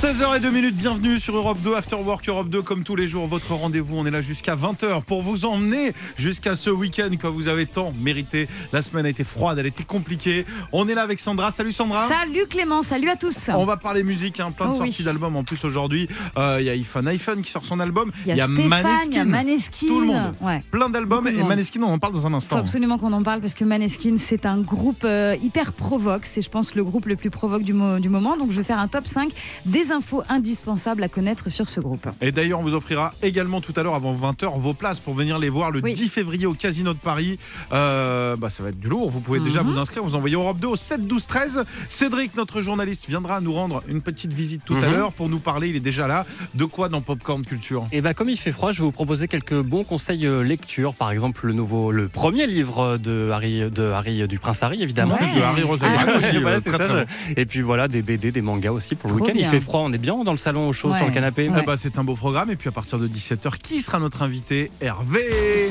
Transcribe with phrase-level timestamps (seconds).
[0.00, 3.54] 16h02 minutes, bienvenue sur Europe 2, After Work Europe 2, comme tous les jours, votre
[3.54, 7.64] rendez-vous, on est là jusqu'à 20h pour vous emmener jusqu'à ce week-end que vous avez
[7.64, 8.46] tant mérité.
[8.74, 10.44] La semaine a été froide, elle a été compliquée.
[10.72, 13.48] On est là avec Sandra, salut Sandra Salut Clément, salut à tous.
[13.48, 14.88] on va parler musique, hein, plein de Oh oui.
[14.88, 16.08] sorties d'albums en plus aujourd'hui.
[16.36, 18.12] Euh, Il y a iPhone iPhone qui sort son album.
[18.26, 19.86] Il y a, Stéphane, il y a Maneskin.
[19.86, 20.32] Tout le monde.
[20.42, 20.62] Ouais.
[20.70, 21.32] Plein d'albums et.
[21.42, 22.56] Maneskin, on en parle dans un Faut instant.
[22.58, 26.26] absolument qu'on en parle parce que Maneskin, c'est un groupe euh, hyper provoque.
[26.26, 28.36] C'est, je pense, le groupe le plus provoque du, mo- du moment.
[28.36, 29.30] Donc, je vais faire un top 5
[29.64, 32.06] des infos indispensables à connaître sur ce groupe.
[32.20, 35.38] Et d'ailleurs, on vous offrira également tout à l'heure, avant 20h, vos places pour venir
[35.38, 35.94] les voir le Oui.
[35.94, 37.38] 10 février au Casino de Paris.
[37.72, 39.10] Euh, bah, ça va être du lourd.
[39.10, 39.72] Vous pouvez déjà Mhm.
[39.72, 40.02] vous inscrire.
[40.04, 41.64] Vous envoyez Europe 2 au 7 12 13.
[41.88, 44.92] Cédric, notre journaliste, viendra nous rendre une petite visite tout à Mhm.
[44.92, 45.68] l'heure pour nous parler.
[45.68, 46.24] Il est déjà là.
[46.54, 47.86] De quoi dans Popcorn Culture?
[47.92, 50.94] Et bah comme il fait froid, je vais vous proposer quelques bons conseils euh, lecture.
[50.94, 55.14] Par exemple, le nouveau, le premier livre de Harry, de Harry du Prince Harry, évidemment.
[55.14, 55.34] Ouais.
[55.34, 56.06] De Harry Ah,
[56.80, 57.04] euh.
[57.36, 59.38] Et puis voilà, des BD, des mangas aussi pour le Trop week-end.
[59.38, 61.48] Il fait froid, on est bien dans le salon au chaud sur le canapé.
[61.48, 61.58] Ouais.
[61.62, 62.50] Eh bah, c'est un beau programme.
[62.50, 64.70] Et puis à partir de 17h, qui sera notre invité?
[64.80, 65.70] Hervé.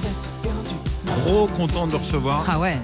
[1.05, 2.45] Trop content de le recevoir.
[2.47, 2.77] Ah ouais.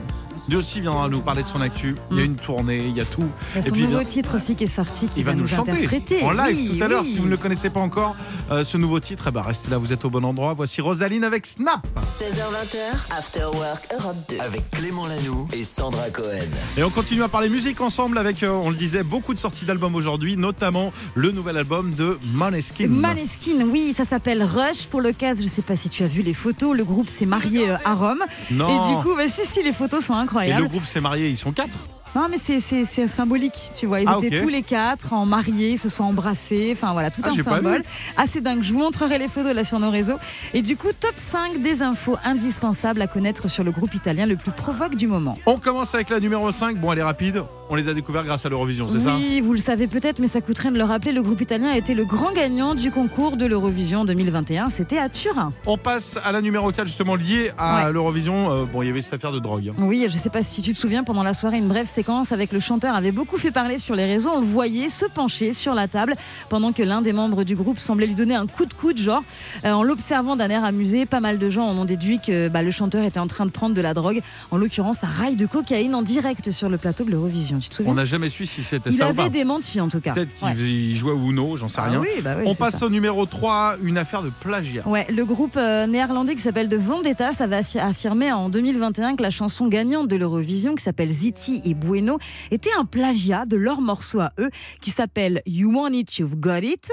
[0.50, 1.95] Lui aussi viendra nous parler de son actu.
[2.11, 2.25] Il y a Mm.
[2.25, 3.23] une tournée, il y a tout.
[3.56, 5.25] Il y a Et son puis, nouveau il titre aussi qui est sorti, qui Il
[5.25, 6.23] va nous le chanter interpréter.
[6.23, 7.03] en live Oui, tout à l'heure.
[7.03, 7.11] oui.
[7.11, 8.16] Si vous ne le connaissez pas encore,
[8.52, 10.53] euh, ce nouveau titre, eh ben, restez là, vous êtes au bon endroit.
[10.53, 11.86] Voici Rosaline avec Snap.
[12.20, 14.38] 16h, 20h, After Work Europe 2.
[14.39, 16.39] Avec Clément Lanoux et Sandra Cohen.
[16.78, 19.66] Et on continue à parler musique ensemble avec, euh, on le disait, beaucoup de sorties
[19.66, 22.88] d'albums aujourd'hui, notamment le nouvel album de Maneskin.
[22.88, 24.88] Maneskin, oui, ça s'appelle Rush.
[24.88, 27.26] Pour le cas, je sais pas si tu as vu les photos, le groupe s'est
[27.26, 28.23] marié euh, à Rome.
[28.52, 28.67] non.
[28.70, 31.38] Et du coup, bah, si, si, les photos sont Et le groupe s'est marié, ils
[31.38, 31.78] sont quatre.
[32.14, 32.60] Non, mais c'est-
[33.08, 34.02] symbolique, tu vois.
[34.02, 36.72] Ils Ah, étaient tous les quatre en mariés, ils se sont embrassés.
[36.76, 37.84] Enfin voilà, tout Ah, un symbole.
[38.18, 38.62] Assez dingue.
[38.64, 40.18] Je vous montrerai les photos là sur nos réseaux.
[40.54, 44.36] Et du coup, top 5 des infos indispensables à connaître sur le groupe italien le
[44.36, 45.38] plus provoque du moment.
[45.46, 46.78] On commence avec la numéro 5.
[46.82, 47.44] Bon, elle est rapide.
[47.73, 50.27] On les a découverts grâce à l'Eurovision, c'est ça Oui, vous le savez peut-être, mais
[50.27, 51.14] ça coûterait de le rappeler.
[51.14, 54.70] Le groupe italien a été le grand gagnant du concours de l'Eurovision 2021.
[54.70, 55.54] C'était à Turin.
[55.65, 57.93] On passe à la numéro 4, justement liée à Ouais.
[57.93, 58.52] l'Eurovision.
[58.52, 59.70] Euh, bon, il y avait cette affaire de drogue.
[59.70, 59.83] hein.
[59.86, 62.52] Oui, je sais pas si tu te souviens, pendant la soirée, une brève séquence avec
[62.52, 64.31] le chanteur avait beaucoup fait parler sur les réseaux.
[64.36, 66.15] On le voyait se pencher sur la table
[66.49, 69.23] pendant que l'un des membres du groupe semblait lui donner un coup de coude, genre.
[69.64, 72.64] Euh, en l'observant d'un air amusé, pas mal de gens en ont déduit que bah,
[72.64, 74.21] le chanteur était en train de prendre de la drogue,
[74.52, 77.61] en l'occurrence un rail de cocaïne en direct sur le plateau de l'Eurovision.
[77.61, 79.88] Tu te souviens On n'a jamais su si c'était Il ça ou avait démenti en
[79.88, 80.11] tout cas.
[80.14, 80.54] Peut-être qu'il Ouais.
[80.58, 81.99] il jouait au Uno, j'en sais Ah rien.
[81.99, 82.86] oui, bah oui, On passe ça.
[82.86, 84.88] au numéro 3, une affaire de plagiat.
[84.88, 89.16] Ouais, le groupe euh, néerlandais qui s'appelle The Vendetta, ça va affi- affirmer en 2021
[89.16, 92.17] que la chanson gagnante de l'Eurovision, qui s'appelle Ziti et Bueno,
[92.52, 94.49] était un plagiat de leur morceau à eux,
[94.82, 96.89] qui s'appelle You Want It, You've Got It.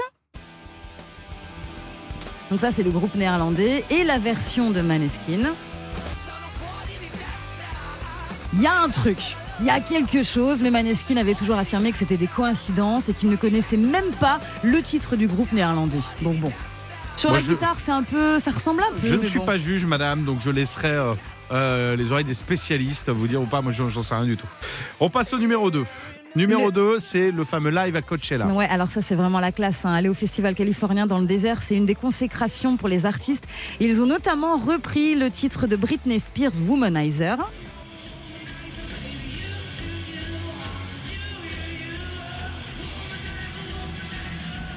[2.51, 5.51] Donc ça, c'est le groupe néerlandais et la version de Maneskin.
[8.53, 9.35] Il y a un truc.
[9.59, 13.13] Il y a quelque chose, mais Maneskin avait toujours affirmé que c'était des coïncidences et
[13.13, 15.99] qu'il ne connaissait même pas le titre du groupe néerlandais.
[16.21, 16.51] Donc bon.
[17.17, 19.05] Sur Moi, la je- guitare, c'est un peu, ça ressemble un peu.
[19.07, 19.45] Je ne suis bon.
[19.45, 21.13] pas juge, madame, donc je laisserai euh,
[21.51, 23.61] euh, les oreilles des spécialistes vous dire ou pas.
[23.61, 24.47] Moi, j'en sais rien du tout.
[25.01, 25.83] On passe au numéro 2.
[26.37, 28.45] Numéro Le- 2, c'est le fameux live à Coachella.
[28.47, 29.83] Ouais, alors ça c'est vraiment la classe.
[29.83, 29.91] hein.
[29.93, 33.45] Aller au festival californien dans le désert, c'est une des consécrations pour les artistes.
[33.81, 37.37] Ils ont notamment repris le titre de Britney Spears, Womanizer.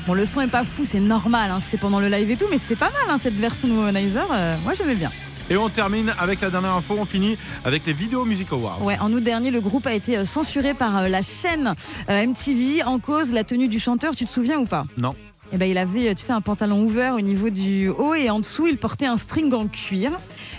[0.07, 1.51] Bon, le son est pas fou, c'est normal.
[1.53, 1.61] hein.
[1.65, 4.27] C'était pendant le live et tout, mais c'était pas mal hein, cette version de Womanizer.
[4.33, 5.11] euh, moi j'aimais bien.
[5.51, 6.97] Et on termine avec la dernière info.
[6.99, 8.83] On finit avec les Video Music Awards.
[8.83, 11.75] Ouais, en août dernier, le groupe a été euh, censuré par euh, la chaîne
[12.09, 14.15] MTV en cause la tenue du chanteur.
[14.17, 14.85] Tu te souviens ou pas?
[14.97, 15.15] Non.
[15.55, 18.41] Eh ben, il avait, tu sais, un pantalon ouvert au niveau du haut et en
[18.41, 20.11] dessous, il portait un string en cuir.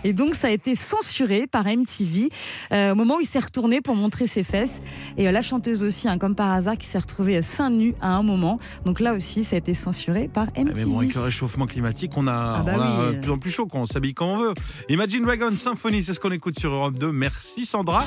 [0.04, 2.30] Et donc, ça a été censuré par MTV
[2.74, 4.82] euh, au moment où il s'est retourné pour montrer ses fesses.
[5.18, 7.96] Et euh, la chanteuse aussi, hein, comme par hasard, qui s'est retrouvée euh, seins nus
[8.02, 8.60] à un moment.
[8.86, 10.74] Donc là aussi, ça a été censuré par Ah, MTV.
[10.76, 12.96] Mais bon, avec le réchauffement climatique, on a, Ah bah on a, oui.
[13.00, 14.54] euh, de plus en plus chaud quand on s'habille comme on veut.
[14.90, 17.12] Imagine Dragon Symphony, c'est ce qu'on écoute sur Europe 2.
[17.12, 18.04] Merci Sandra.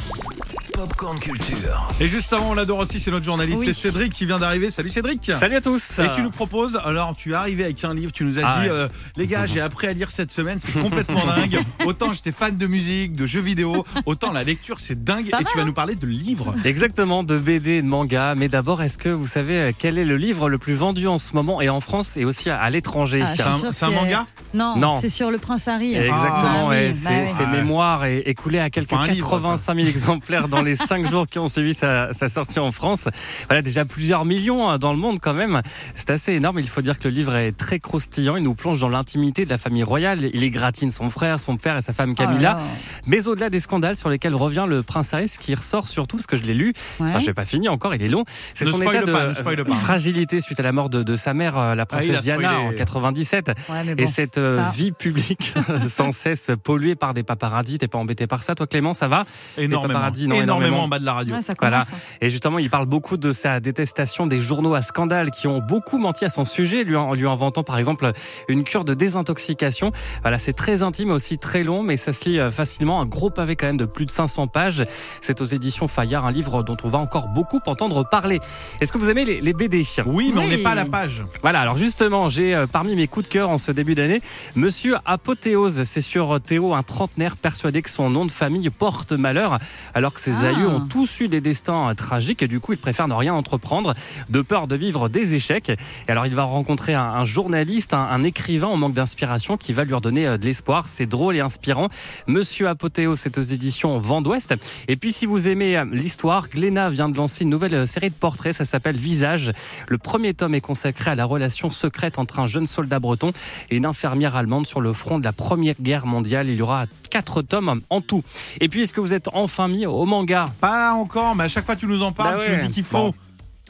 [0.75, 1.88] Popcorn Culture.
[2.00, 3.66] Et juste avant, on l'adore aussi, c'est notre journaliste, Oui.
[3.66, 4.70] c'est Cédric qui vient d'arriver.
[4.70, 5.32] Salut Cédric.
[5.32, 5.99] Salut à tous.
[6.00, 8.61] Et tu nous proposes, alors tu es arrivé avec un livre, tu nous as Ah
[8.62, 8.75] dit, ouais.
[8.75, 11.58] euh, les gars, j'ai appris à lire cette semaine, c'est complètement dingue.
[11.84, 15.26] Autant j'étais fan de musique, de jeux vidéo, autant la lecture c'est dingue.
[15.26, 16.55] Et tu vas nous parler de livres.
[16.64, 18.34] Exactement, de BD et de manga.
[18.37, 21.19] Mais d'abord, est-ce que vous savez euh, quel est le livre le plus vendu en
[21.19, 23.32] ce moment et en France et aussi à, à l'étranger Ah,
[23.73, 24.99] C'est un, manga Non, Non.
[25.00, 25.94] c'est sur le Prince Harry.
[25.94, 27.26] Exactement, Ah, oui, bah oui.
[27.28, 27.50] ses Ouais.
[27.52, 31.26] mémoires est écoulé à quelques pas un livre, 85 000 exemplaires dans les cinq jours
[31.26, 33.08] qui ont suivi sa, sa sortie en France.
[33.49, 35.62] Voilà, déjà plusieurs millions hein, dans le monde quand même.
[35.94, 36.58] C'est assez énorme.
[36.58, 38.36] Il faut dire que le livre est très croustillant.
[38.36, 40.30] Il nous plonge dans l'intimité de la famille royale.
[40.34, 42.58] Il égratine son frère, son père et sa femme Camilla.
[42.58, 42.66] Oh là
[43.06, 46.26] Mais au-delà des scandales sur lesquels revient le prince Harry, ce qui ressort surtout, parce
[46.26, 47.04] que je l'ai lu, là.
[47.06, 47.20] enfin Ouais.
[47.20, 48.24] je n'ai pas fini encore, il est long,
[48.54, 49.32] c'est son état de pas,
[49.64, 49.74] pas.
[49.74, 52.50] fragilité suite à la mort de, de sa mère, euh, la Ah, il princesse Diana,
[52.52, 52.68] spoilé.
[52.68, 53.48] en 97.
[53.48, 53.54] Ouais,
[53.96, 54.70] mais Et cette euh, Ah.
[54.74, 55.52] vie publique
[55.88, 59.24] sans cesse polluée par des paparazzis, t'es pas embêté par ça, toi Clément, ça va?
[59.58, 59.94] Énormément.
[59.94, 60.84] paparazzis, non, énormément énormément.
[60.84, 61.34] en bas de la radio.
[61.36, 61.80] Ouais, ça Voilà.
[61.80, 61.96] hein.
[62.20, 65.98] Et justement, il parle beaucoup de sa détestation des journaux à scandale qui ont beaucoup
[65.98, 68.12] menti à son sujet, lui en lui inventant par exemple
[68.49, 69.93] une cure de désintoxication.
[70.23, 73.00] Voilà, c'est très intime et aussi très long, mais ça se lit euh, facilement.
[73.00, 74.85] Un gros pavé quand même de plus de 500 pages.
[75.20, 78.41] C'est aux éditions Fayard, un livre dont on va encore beaucoup entendre parler.
[78.81, 80.50] Est-ce que vous aimez les, les BD Oui, mais on Oui.
[80.50, 81.25] n'est pas à la page.
[81.43, 84.20] Voilà, alors justement, j'ai euh, parmi mes coups de cœur en ce début d'année,
[84.55, 85.82] Monsieur Apothéose.
[85.85, 89.59] C'est sur Théo, un trentenaire persuadé que son nom de famille porte malheur,
[89.94, 90.49] alors que ses Ah.
[90.49, 93.35] aïeux ont tous eu des destins euh, tragiques et du coup, il préfère ne rien
[93.35, 93.94] entreprendre,
[94.29, 95.70] de peur de vivre des échecs.
[95.70, 99.73] Et alors, il va rencontrer un, un journaliste, un, un écrivain en manque d'inspiration qui
[99.73, 100.87] va lui redonner euh, de l'espoir.
[100.88, 101.88] C'est drôle et inspirant.
[102.29, 104.55] Monsieur Apothéose, c'est aux éditions Vent d'Ouest.
[104.87, 108.11] Et puis, si vous aimez euh, l'histoire, Glénat vient de lancer une nouvelle euh, série
[108.11, 108.55] de portraits.
[108.55, 109.53] Ça s'appelle Visage.
[109.88, 113.33] Le premier tome est consacré à la relation secrète entre un jeune soldat breton
[113.71, 116.49] et une infirmière allemande sur le front de la Première Guerre mondiale.
[116.49, 118.23] Il y aura quatre tomes en tout.
[118.61, 120.44] Et puis, est-ce que vous êtes enfin mis au manga?
[120.61, 122.85] Pas encore, mais à chaque fois tu nous en parles, Bah tu nous dis qu'il
[122.85, 122.99] faut.
[122.99, 123.15] Bon.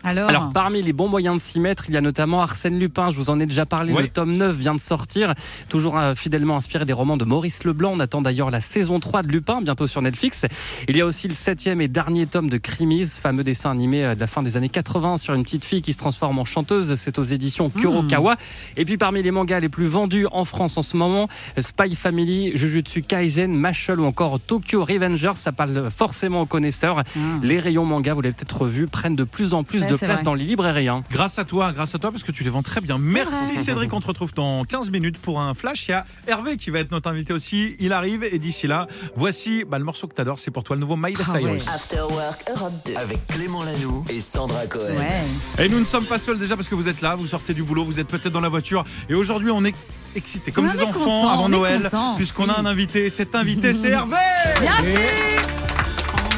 [0.06, 3.10] Alors, Alors, parmi les bons moyens de s'y mettre, il y a notamment Arsène Lupin.
[3.10, 3.92] Je vous en ai déjà parlé.
[3.92, 4.02] Ouais.
[4.02, 5.34] Le tome 9 vient de sortir.
[5.68, 7.94] Toujours euh, fidèlement inspiré des romans de Maurice Leblanc.
[7.96, 10.46] On attend d'ailleurs la saison 3 de Lupin, bientôt sur Netflix.
[10.88, 14.14] Il y a aussi le septième et dernier tome de Crimis, fameux dessin animé euh,
[14.14, 16.94] de la fin des années 80 sur une petite fille qui se transforme en chanteuse.
[16.94, 18.36] C'est aux éditions Kurokawa.
[18.76, 22.56] Et puis, parmi les mangas les plus vendus en France en ce moment, Spy Family,
[22.56, 25.34] Jujutsu Kaisen, Mashal ou encore Tokyo Revengers.
[25.34, 26.98] Ça parle forcément aux connaisseurs.
[27.00, 27.18] Ah.
[27.42, 30.16] Les rayons manga, vous l'avez peut-être vu, prennent de plus en plus de c'est place
[30.18, 30.24] vrai.
[30.24, 30.88] dans les librairies.
[30.88, 31.02] hein.
[31.10, 32.98] Grâce à toi, grâce à toi, parce que tu les vends très bien.
[32.98, 35.88] Merci Cédric, on te retrouve dans 15 minutes pour un flash.
[35.88, 37.76] Il y a Hervé qui va être notre invité aussi.
[37.78, 40.80] Il arrive et d'ici là, voici bah, le morceau que t'adores, c'est pour toi le
[40.80, 41.62] nouveau Miley Ah Cyrus.
[41.64, 41.68] ouais.
[41.74, 42.94] After Work Europe 2.
[42.96, 44.94] Avec Clément Lanoux et Sandra Cohen.
[44.96, 45.64] ouais.
[45.64, 47.62] Et nous ne sommes pas seuls déjà parce que vous êtes là, vous sortez du
[47.62, 48.84] boulot, vous êtes peut-être dans la voiture.
[49.08, 49.74] Et aujourd'hui, on est
[50.14, 53.10] excités comme On des enfants content, avant Noël, puisqu'on a un invité.
[53.10, 54.16] Cet invité, c'est Hervé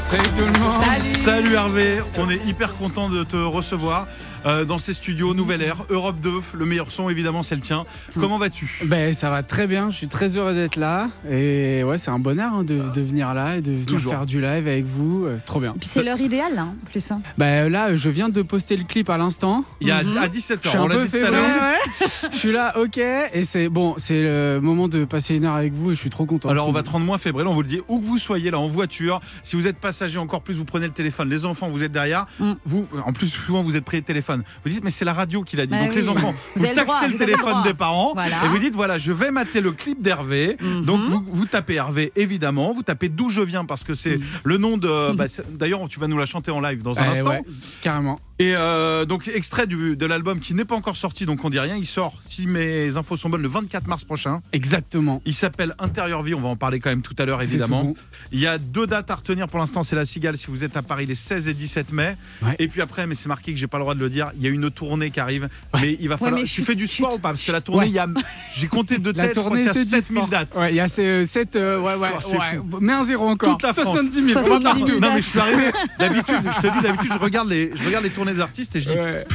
[0.08, 0.82] Salut tout le monde.
[1.04, 1.52] Salut.
[1.52, 4.06] Hervé, on est hyper content de te recevoir.
[4.46, 7.84] Euh, dans ces studios, Nouvelle Air, Europe 2, le meilleur son évidemment c'est le tien.
[8.14, 8.80] Comment vas-tu?
[8.84, 12.18] Ben ça va très bien, je suis très heureux d'être là et ouais c'est un
[12.18, 14.12] bonheur hein, de, de venir là et de venir Toujours.
[14.12, 15.72] faire du live avec vous, euh, trop bien.
[15.74, 17.10] Et puis c'est l'heure idéale, hein, en plus.
[17.10, 17.20] hein.
[17.36, 20.16] Ben là je viens de poster le clip à l'instant, Il y a Mhm.
[20.18, 22.30] à 17h, Je suis on un l'a peu dit tout l'heure.
[22.32, 25.72] je suis là ok et c'est bon c'est le moment de passer une heure avec
[25.72, 26.48] vous et je suis trop content.
[26.48, 28.50] Alors on va te rendre moins fébrile, on vous le dit, où que vous soyez
[28.50, 31.68] là en voiture, si vous êtes passager encore plus, vous prenez le téléphone, les enfants
[31.68, 32.52] vous êtes derrière, Mm.
[32.64, 35.42] vous, en plus souvent vous êtes pris le téléphone, vous dites mais c'est la radio
[35.42, 35.96] qui l'a dit, Bah donc oui.
[35.96, 38.12] les enfants, Vous vous, avez le droit, taxez le vous avez le téléphone des parents
[38.14, 38.44] Voilà.
[38.44, 40.84] et vous dites voilà je vais mater le clip d'Hervé, Mhm.
[40.84, 44.56] donc vous, vous tapez Hervé évidemment, vous tapez d'où je viens parce que c'est le
[44.58, 47.30] nom de, bah, d'ailleurs tu vas nous la chanter en live dans un Eh instant.
[47.30, 47.42] ouais,
[47.80, 48.18] carrément.
[48.40, 51.58] Et euh, donc extrait du- de l'album qui n'est pas encore sorti, donc on dit
[51.58, 51.74] rien.
[51.76, 54.40] Il sort, si mes infos sont bonnes, le 24 mars prochain.
[54.52, 55.20] Exactement.
[55.24, 56.34] Il s'appelle Intérieur Vie.
[56.34, 57.80] On va en parler quand même tout à l'heure, évidemment.
[57.82, 57.94] tout bon.
[58.30, 59.82] Il y a deux dates à retenir pour l'instant.
[59.82, 62.16] C'est la Cigale si vous êtes à Paris les 16 et 17 mai.
[62.42, 62.54] Ouais.
[62.60, 64.30] Et puis après, mais c'est marqué que j'ai pas le droit de le dire.
[64.36, 65.48] Il y a une tournée qui arrive,
[65.80, 66.42] mais il va falloir.
[66.44, 67.30] tu fais du sport ou pas?
[67.30, 67.88] Parce que la tournée, Ouais.
[67.88, 68.06] il y a.
[68.54, 69.30] J'ai compté de tête.
[69.34, 70.28] Je crois tournée qu'il y a c'est du 7000 sport.
[70.28, 70.54] dates.
[70.56, 72.08] Ouais, il y a ces 7 ouais ouais, ouais.
[72.20, 72.78] fou.
[72.80, 73.52] mais un zéro encore.
[73.58, 73.86] Toute la France.
[73.86, 74.62] 70 000 70 000.
[74.62, 75.00] partout.
[75.00, 75.70] Non mais je suis arrivé.
[75.98, 78.80] D'habitude, je te dis d'habitude, je regarde les, je regarde les tournées des artistes et
[78.80, 79.26] je dis, Ouais.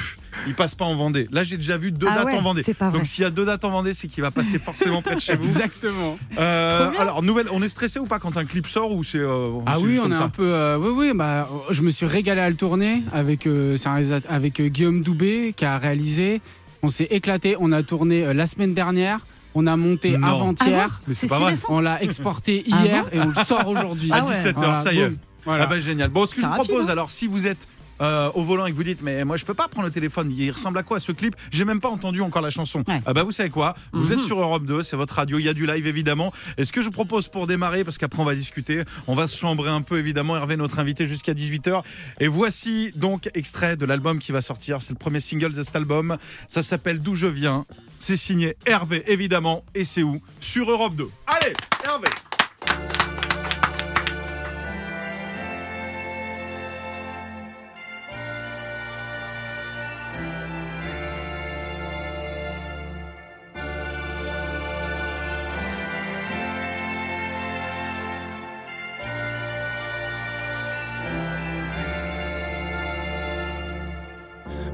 [0.47, 1.27] il passe pas en Vendée.
[1.31, 2.63] Là, j'ai déjà vu deux Ah dates ouais, en Vendée.
[2.91, 5.21] Donc s'il y a deux dates en Vendée, c'est qu'il va passer forcément près de
[5.21, 5.43] chez vous.
[5.43, 6.17] Exactement.
[6.39, 9.51] Euh, alors nouvelle, on est stressé ou pas quand un clip sort ou c'est euh,
[9.65, 10.43] Ah oui, on est ça un peu.
[10.53, 14.01] euh, oui, oui, bah, je me suis régalé à le tourner avec, euh, c'est un
[14.29, 16.41] avec euh, Guillaume Doubé qui a réalisé.
[16.81, 17.55] On s'est éclaté.
[17.59, 19.19] On a tourné euh, la semaine dernière.
[19.55, 21.01] On a monté avant-hier.
[21.07, 21.51] Mais c'est C'est pas si vrai.
[21.51, 24.11] récent on l'a exporté Ah hier et on le sort aujourd'hui.
[24.11, 24.33] À Ah ouais.
[24.33, 25.09] 17h, Voilà, ça y est.
[25.45, 25.65] Voilà.
[25.65, 26.09] Ah bah génial.
[26.09, 26.91] Bon, ce que je vous propose, hein.
[26.93, 27.67] alors si vous êtes
[28.01, 30.31] euh, au volant et que vous dites mais moi je peux pas prendre le téléphone,
[30.37, 31.35] il ressemble à quoi ce clip?
[31.51, 32.83] J'ai même pas entendu encore la chanson.
[32.87, 33.01] Ouais.
[33.05, 33.75] Ah bah vous savez quoi?
[33.91, 34.19] Vous Mhm.
[34.19, 36.33] êtes sur Europe 2, c'est votre radio, il y a du live évidemment.
[36.57, 39.37] Et ce que je propose pour démarrer, parce qu'après on va discuter, on va se
[39.37, 40.35] chambrer un peu évidemment.
[40.35, 41.83] Hervé notre invité jusqu'à 18h.
[42.19, 44.81] Et voici donc extrait de l'album qui va sortir.
[44.81, 46.17] C'est le premier single de cet album.
[46.47, 47.65] Ça s'appelle D'où je viens.
[47.99, 49.63] C'est signé Hervé évidemment.
[49.75, 50.21] Et c'est où?
[50.41, 51.07] Sur Europe 2.
[51.27, 51.53] Allez,
[51.85, 52.07] Hervé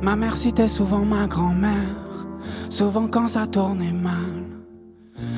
[0.10, 2.26] Ma mère citait souvent ma grand-mère,
[2.72, 4.16] souvent quand ça tournait mal.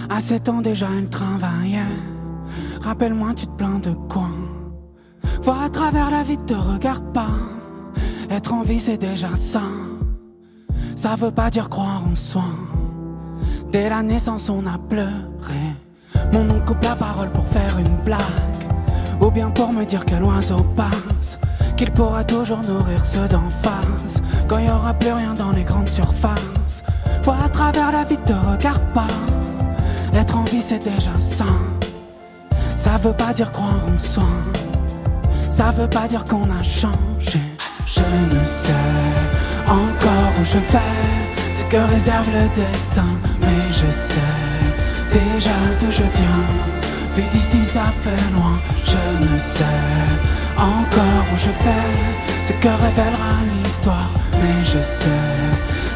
[0.10, 1.82] À 7 ans déjà, elle travaillait.
[2.80, 4.30] Rappelle-moi, tu te plains de quoi?
[5.44, 7.34] Voir à travers la vie te regarde pas.
[8.30, 9.64] Être en vie, c'est déjà ça.
[10.96, 12.46] Ça veut pas dire croire en soi.
[13.74, 15.12] Dès la naissance, on a pleuré.
[16.32, 18.22] Mon oncle coupe la parole pour faire une blague.
[19.20, 21.38] Ou bien pour me dire que l'oiseau passe.
[21.82, 24.22] Qu'il pourra toujours nourrir ceux d'en face.
[24.48, 26.84] Quand il y aura plus rien dans les grandes surfaces.
[27.24, 29.08] Voir à travers la vie te regarde pas.
[30.14, 31.48] Être en vie, c'est déjà ça.
[32.78, 34.30] Ça veut pas dire croire en soi.
[35.50, 37.42] Ça veut pas dire qu'on a changé.
[37.88, 38.74] Je ne sais
[39.68, 43.10] encore où je vais, ce que réserve le destin.
[43.42, 44.30] Mais je sais
[45.12, 46.46] déjà d'où je viens.
[47.16, 48.54] Vu d'ici, ça fait loin.
[48.86, 49.66] Je ne sais
[50.62, 54.10] encore où je vais, ce que révélera l'histoire.
[54.42, 55.10] Mais je sais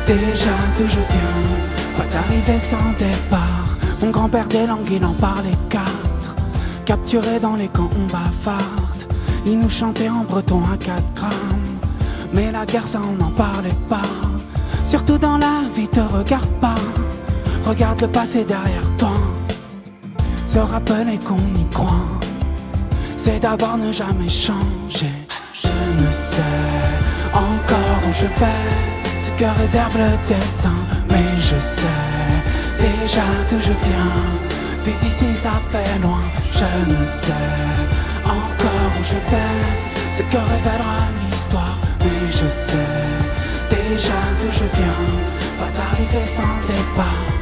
[0.07, 1.97] déjà d'où je viens.
[1.97, 3.77] Pas d'arrivée sans départ.
[4.01, 6.35] Mon grand-père des langues, il en parlait quatre.
[6.85, 9.05] Capturé dans les camps, on bavarde.
[9.45, 11.31] Il nous chantait en breton à 4 grammes.
[12.33, 14.01] Mais la guerre, ça, on n'en parlait pas.
[14.83, 16.75] Surtout dans la vie, te regarde pas.
[17.65, 19.13] Regarde le passé derrière toi.
[20.45, 22.14] Se rappeler qu'on y croit.
[23.25, 25.15] C'est d'abord ne jamais changer.
[25.51, 26.53] Je ne sais
[27.33, 28.69] encore où je vais.
[29.19, 30.77] Ce que réserve le destin.
[31.09, 31.99] Mais je sais
[32.77, 34.13] déjà d'où je viens.
[34.83, 36.21] Vu d'ici, ça fait loin.
[36.53, 37.51] Je ne sais
[38.25, 39.57] encore où je vais.
[40.11, 41.79] Ce que révélera l'histoire.
[42.01, 42.91] Mais je sais
[43.71, 45.01] déjà d'où je viens.
[45.57, 47.34] Pas d'arrivée sans départ.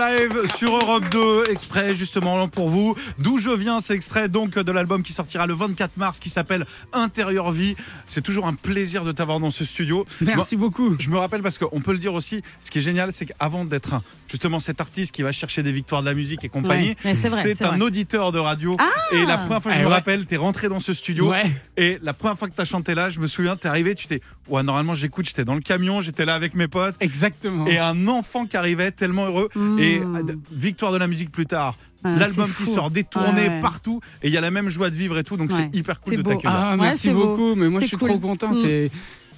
[0.00, 2.94] Live sur Europe 2, exprès justement pour vous.
[3.18, 6.64] D'où je viens, c'est extrait donc de l'album qui sortira le 24 mars qui s'appelle
[6.94, 7.76] Intérieur Vie.
[8.06, 10.06] C'est toujours un plaisir de t'avoir dans ce studio.
[10.22, 10.96] Merci beaucoup.
[10.98, 13.66] Je me rappelle parce qu'on peut le dire aussi, ce qui est génial, c'est qu'avant
[13.66, 16.94] d'être un- justement cet artiste qui va chercher des victoires de la musique et compagnie,
[17.04, 17.28] Ouais, c'est
[17.62, 17.80] un vrai.
[17.82, 18.76] auditeur de radio.
[18.78, 19.92] Ah et la première fois, je Eh me ouais.
[19.92, 21.44] rappelle, t'es rentré dans ce studio Ouais.
[21.76, 24.22] et la première fois que t'as chanté là, je me souviens, t'es arrivé, tu t'es,
[24.48, 26.94] ouais, normalement j'écoute, j'étais dans le camion, j'étais là avec mes potes.
[27.00, 27.66] Exactement.
[27.66, 29.48] Et un enfant qui arrivait tellement heureux.
[29.54, 29.78] Mmh.
[29.78, 31.76] Et euh, victoire de la musique plus tard.
[32.02, 33.60] Ah, L'album qui sort, des tournées Ouais, ouais.
[33.60, 34.00] partout.
[34.22, 35.36] Et il y a la même joie de vivre et tout.
[35.36, 35.68] Donc Ouais.
[35.72, 36.50] c'est hyper cool de t'accueillir.
[36.50, 37.36] Ah, merci beau.
[37.36, 37.54] beaucoup.
[37.56, 38.08] Mais moi, je suis cool.
[38.10, 38.50] trop content.
[38.50, 38.62] Mm.
[38.62, 38.90] C'est.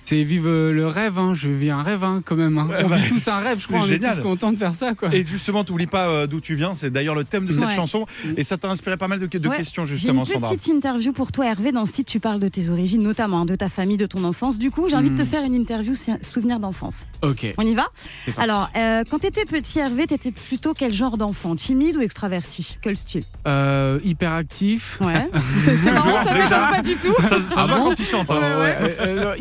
[0.05, 1.33] C'est vivre le rêve, hein.
[1.35, 2.59] je vis un rêve hein, quand même.
[2.59, 2.69] hein.
[2.85, 4.17] On bah, vit tous un rêve, je crois, on est génial.
[4.17, 4.95] tous contents de faire ça.
[4.95, 5.15] Quoi.
[5.15, 6.75] Et justement, t'oublies pas euh, d'où tu viens.
[6.75, 7.71] C'est d'ailleurs le thème de cette Ouais.
[7.75, 8.05] chanson.
[8.25, 8.33] Mm.
[8.37, 9.57] Et ça t'a inspiré pas mal de, de Ouais.
[9.57, 10.51] questions, J'ai une justement, Sandra.
[10.51, 11.73] petite interview pour toi, Hervé.
[11.73, 14.25] Dans ce titre, tu parles de tes origines, notamment hein, de ta famille, de ton
[14.25, 14.59] enfance.
[14.59, 15.27] Du coup, j'ai envie de te Mm.
[15.27, 17.05] faire une interview c'est un souvenir d'enfance.
[17.23, 17.55] Ok.
[17.57, 17.87] On y va.
[18.39, 21.55] Alors, euh, quand t'étais petit, Hervé, t'étais plutôt quel genre d'enfant?
[21.55, 22.77] Timide ou extraverti?
[22.83, 23.23] Quel style?
[23.47, 24.99] Euh, hyperactif.
[25.01, 25.29] Ouais.
[25.65, 27.15] C'est marrant, ça parle pas du tout.
[27.23, 28.31] Ça, ça Ah bon quand tu chantes.
[28.31, 29.35] hein.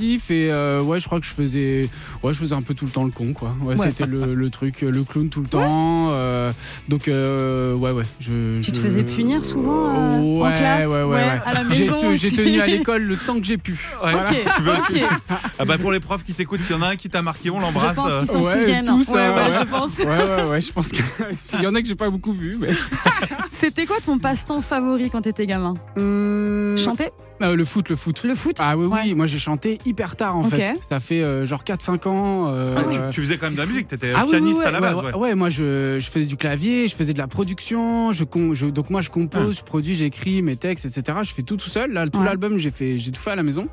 [0.00, 1.86] Actif et euh, ouais je crois que je faisais
[2.22, 3.88] ouais je faisais un peu tout le temps le con quoi ouais, Ouais.
[3.88, 6.50] c'était le, le truc le clown tout le temps euh,
[6.88, 10.86] donc euh, ouais ouais je Tu te je- faisais punir souvent euh, en ouais, classe
[10.86, 11.40] ouais, ouais, ouais.
[11.44, 14.12] à la j'ai maison j'ai tenu à l'école le temps que j'ai pu Ouais.
[14.12, 14.22] Voilà.
[14.30, 14.72] Ok, Tu veux-
[15.04, 15.10] ok.
[15.58, 17.50] Ah bah, pour les profs qui t'écoutent, s'il y en a un qui t'a marqué,
[17.50, 17.96] on Je l'embrasse.
[17.96, 18.18] pense euh.
[18.20, 18.86] qu'ils s'en Ouais, souviennent.
[18.86, 19.58] tous, ouais, hein, ouais, ouais.
[19.60, 19.98] je pense.
[19.98, 21.04] ouais ouais ouais je pense qu'il
[21.62, 22.70] y en a que j'ai pas beaucoup vu mais
[23.52, 25.74] C'était quoi ton passe-temps favori quand t'étais gamin?
[25.98, 27.10] Hum, Chanter?
[27.42, 29.14] Euh, le foot le foot Le foot ah oui oui Ouais.
[29.14, 32.82] moi j'ai chanté hyper tard en fait ça fait euh, genre 4-5 ans euh, Ah,
[32.90, 34.80] tu, tu faisais quand même de la musique, t'étais Ah pianiste oui, oui, à la
[34.80, 34.96] ouais, base.
[34.96, 35.14] ouais, ouais.
[35.16, 38.24] ouais, moi je, je faisais du clavier, je faisais de la production, je,
[38.66, 41.18] donc moi je compose, je produis, j'écris mes textes, etc.
[41.22, 41.92] Je fais tout tout seul.
[41.92, 42.24] Là, tout Ouais.
[42.26, 43.68] l'album, j'ai fait, j'ai tout fait à la maison.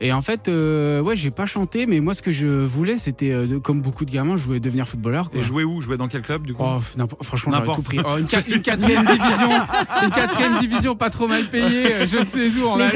[0.00, 3.30] Et en fait, euh, ouais, j'ai pas chanté, mais moi ce que je voulais, c'était
[3.32, 5.30] euh, comme beaucoup de gamins, je voulais devenir footballeur.
[5.30, 5.40] quoi.
[5.40, 5.80] Et jouer où?
[5.80, 6.62] Jouer dans quel club, du coup?
[6.64, 6.78] Oh,
[7.22, 7.76] franchement, j'aurais N'importe.
[7.78, 8.00] tout pris.
[8.04, 9.50] Oh, une, qua- une quatrième division,
[10.02, 12.90] une quatrième division pas trop mal payée, euh, je ne sais où, en Les on-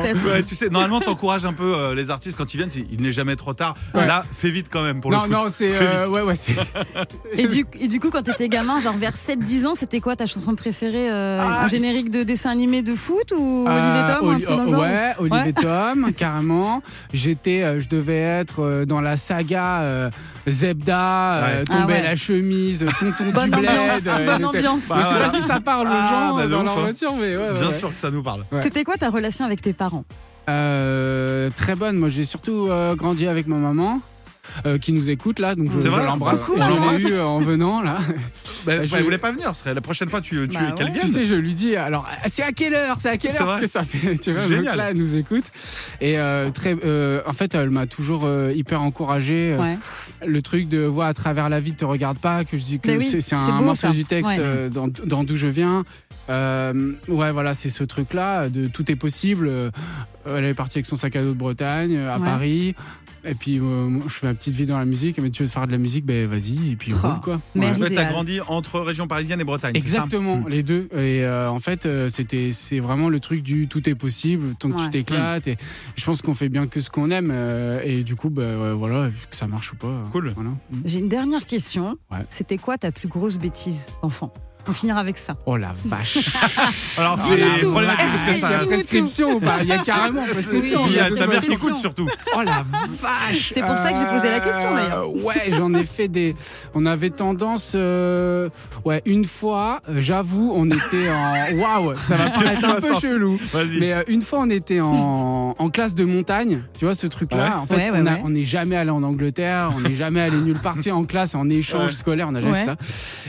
[0.00, 0.24] peut-être.
[0.26, 2.70] Ouais, tu sais, normalement, t'encourages un peu euh, les artistes quand ils viennent.
[2.90, 3.74] Il n'est jamais trop tard.
[3.94, 4.06] Ouais.
[4.06, 5.32] Là, fais vite quand même pour non, le foot.
[5.32, 5.68] non, c'est.
[5.68, 6.12] Fais euh, vite.
[6.12, 6.54] ouais, ouais, c'est.
[7.36, 10.26] Et du, et du coup, quand t'étais gamin, genre vers 7-10 ans, c'était quoi ta
[10.26, 11.64] chanson préférée euh, Ah.
[11.64, 14.56] Un générique de dessin animé de foot ou Euh, Olivier Tom ou un Oli- truc
[14.56, 15.52] dans le genre Ouais, Olivier Ouais.
[15.52, 16.82] Tom, carrément.
[17.12, 20.10] J'étais, euh, je devais être euh, dans la saga euh,
[20.48, 21.64] Zebda, Ouais.
[21.64, 22.02] tomber Ah ouais.
[22.02, 24.26] la chemise, tonton Bonne du bled.
[24.26, 24.80] bonne ambiance.
[24.82, 26.82] Je sais Bah, pas si ça parle aux Ah, gens bah, dans leur hein.
[26.82, 28.44] voiture, mais ouais, Bien sûr que ça nous parle.
[28.62, 30.04] C'était quoi ta relation avec tes parents?
[30.48, 31.96] Euh, très bonne.
[31.96, 34.00] Moi, j'ai surtout grandi avec ma maman.
[34.66, 36.44] Euh, qui nous écoute là, donc je, C'est je vrai l'embrasse.
[36.44, 36.92] Coucou, Je maman.
[36.92, 37.98] l'ai eu euh, en venant là.
[38.64, 39.52] Bah, Bah, je- Elle voulait pas venir.
[39.66, 40.92] La prochaine fois, tu, tu, Bah qu'elle ouais.
[40.92, 41.06] vienne.
[41.06, 43.46] Tu sais, je lui dis alors c'est à quelle heure C'est à quelle heure.
[43.46, 44.16] Parce que ça fait.
[44.22, 45.44] Tu vois, donc là, elle nous écoute.
[46.00, 49.52] Et euh, très, euh, en fait, elle m'a toujours euh, hyper encouragé.
[49.54, 49.78] euh, Ouais.
[50.26, 52.78] Le truc de voir à travers la vie ne te regarde pas, que je dis
[52.80, 53.90] que oui, c'est un beau, morceau ça.
[53.90, 54.36] du texte Ouais.
[54.38, 55.84] euh, dans dans d'où je viens.
[56.30, 59.46] Euh, ouais, voilà, c'est ce truc-là de tout est possible.
[59.48, 59.70] Euh,
[60.26, 62.24] Elle est partie avec son sac à dos de Bretagne, euh, à Ouais.
[62.24, 62.74] Paris.
[63.26, 65.18] Et puis, euh, je fais ma petite vie dans la musique.
[65.18, 66.72] Mais tu veux faire de la musique, ben vas-y.
[66.72, 66.96] Et puis, Oh.
[67.06, 67.40] roule, quoi.
[67.54, 67.90] Mais- Ouais.
[67.94, 69.72] T'as grandi entre région parisienne et Bretagne.
[69.74, 70.48] ça Exactement, Mm.
[70.48, 70.88] les deux.
[70.92, 74.68] Et euh, en fait, euh, c'était, c'est vraiment le truc du tout est possible tant
[74.68, 74.84] que Ouais.
[74.84, 75.46] tu t'éclates.
[75.48, 75.56] Et
[75.96, 77.32] je pense qu'on fait bien que ce qu'on aime.
[77.84, 80.02] et du coup, ouais, voilà, que ça marche ou pas.
[80.12, 80.32] Cool.
[80.34, 80.50] Voilà.
[80.50, 80.76] Mm.
[80.84, 81.96] J'ai une dernière question.
[82.10, 82.18] Ouais.
[82.28, 84.32] C'était quoi ta plus grosse bêtise, enfant
[84.66, 85.34] On finira avec ça.
[85.46, 86.18] Oh la vache.
[86.98, 88.48] Alors, c'est problématique parce que Hey, ça.
[88.48, 89.56] Il y a prescription ou pas?
[89.62, 90.80] Il y a carrément prescription.
[90.86, 91.68] Il y a ta mère qui prescription.
[91.68, 92.08] écoute surtout.
[92.36, 92.64] Oh la
[93.00, 95.04] vache C'est pour ça que j'ai posé la question, d'ailleurs.
[95.08, 96.34] Euh, Ouais, j'en ai fait des.
[96.74, 97.72] On avait tendance.
[97.74, 98.48] euh,
[98.84, 101.56] Ouais, une fois, j'avoue, on était en.
[101.58, 103.38] Waouh, ça va paraître un peu chelou.
[103.52, 103.78] Vas-y.
[103.80, 107.36] Mais euh, une fois, on était en, en classe de montagne, tu vois, ce truc-là.
[107.44, 107.54] Ouais.
[107.54, 110.36] En fait, Ouais, ouais, on a- n'est jamais allé en Angleterre, on n'est jamais allé
[110.38, 111.96] nulle part, en classe, en échange Ouais.
[111.96, 112.60] scolaire, on n'a jamais Ouais.
[112.60, 112.76] fait ça.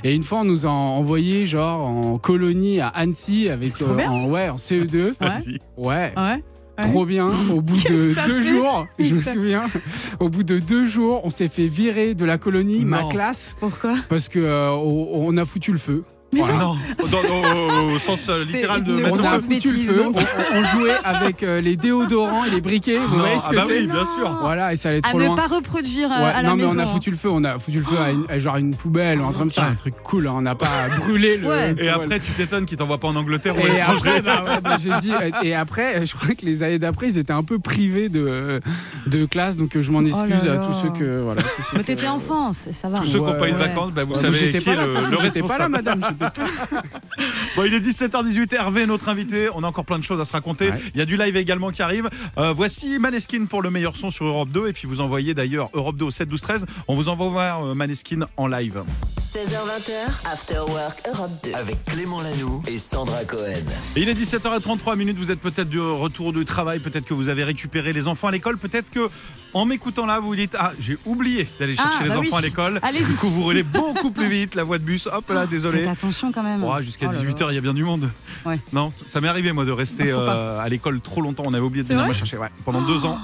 [0.03, 3.69] Et une fois, on nous a envoyé, genre, en colonie à Annecy, avec.
[3.69, 4.09] C'est trop bien.
[4.11, 5.13] en, ouais, en CE2.
[5.21, 5.59] Ouais.
[5.77, 6.13] Ouais.
[6.17, 6.43] Ouais.
[6.77, 7.27] Trop bien.
[7.53, 9.63] Au bout de deux jours, je me souviens,
[10.19, 13.95] au bout de deux jours, on s'est fait virer de la colonie, ma classe, Pourquoi?
[14.09, 16.03] Parce que euh, on a foutu le feu.
[16.35, 16.57] Mais Voilà.
[16.57, 16.75] Non,
[17.11, 20.03] dans- dans- au sens euh, littéral de mettre On a grosse foutu le bêtise, feu,
[20.03, 20.17] donc.
[20.53, 23.49] on, on jouait avec euh, les déodorants et les briquets, vous Non, voyez ce ah
[23.51, 24.37] que bah c'est oui, bien sûr.
[24.41, 25.35] Voilà, et ça allait À trop ne loin.
[25.35, 26.75] pas reproduire euh, Ouais, à la non mais maison.
[26.75, 28.75] on a foutu le feu, on a foutu le feu à, une- à genre une
[28.75, 31.47] poubelle ou un truc comme ça, un truc cool, hein, on n'a pas brûlé le.
[31.47, 31.73] Ouais.
[31.75, 33.99] tu Et vois, après, tu t'étonnes qu'ils t'envoient pas en Angleterre ou à Et l'étranger.
[34.09, 35.11] après, bah, ouais, bah, j'ai dit,
[35.43, 38.59] et après, je crois que les années d'après, ils étaient un peu privés de,
[39.07, 40.61] de classe, donc je m'en excuse Oh là à là.
[40.67, 41.21] tous ceux que.
[41.21, 42.99] Voilà, tous ceux Mais que- t'étais enfant, ça va.
[42.99, 43.67] Tous ceux qui n'ont pas eu de Ouais.
[43.67, 45.17] vacances, bah, vous Ouais, mais savez j'étais qui pas est là, le, de toute le
[45.17, 45.71] façon, j'étais pas là, responsable.
[45.71, 46.01] madame.
[46.09, 46.24] j'étais-
[47.55, 49.49] Bon, il est 17h18, Hervé notre invité.
[49.55, 50.69] On a encore plein de choses à se raconter.
[50.69, 50.81] Ouais.
[50.93, 52.09] Il y a du live également qui arrive.
[52.37, 54.67] Euh, voici Maneskin pour le meilleur son sur Europe 2.
[54.67, 56.65] Et puis vous envoyez d'ailleurs Europe 2 au 7 12 13.
[56.87, 58.83] On vous envoie voir euh, Maneskin en live.
[59.33, 61.53] 16h20, After Work Europe 2.
[61.53, 63.51] Avec Clément Lanoux et Sandra Cohen.
[63.95, 65.17] Et il est 17h33 minutes.
[65.17, 66.79] Vous êtes peut-être de retour du travail.
[66.79, 68.57] Peut-être que vous avez récupéré les enfants à l'école.
[68.57, 69.09] Peut-être que
[69.53, 72.29] en m'écoutant là, vous vous dites Ah, j'ai oublié d'aller chercher Ah, les bah enfants
[72.31, 72.37] oui.
[72.37, 72.79] à l'école.
[72.81, 73.05] Allez-y.
[73.05, 74.55] Du coup, vous roulez beaucoup plus vite.
[74.55, 75.83] La voie de bus, hop là, désolé.
[76.05, 76.63] Faites attention quand même.
[76.63, 77.29] Oh, Jusqu'à Oh là là.
[77.29, 78.09] 18h, il y a bien du monde.
[78.45, 78.59] Ouais.
[78.73, 81.43] Non, ça m'est arrivé moi de rester euh, à l'école trop longtemps.
[81.45, 83.17] On avait oublié de venir me chercher ouais, pendant deux ans.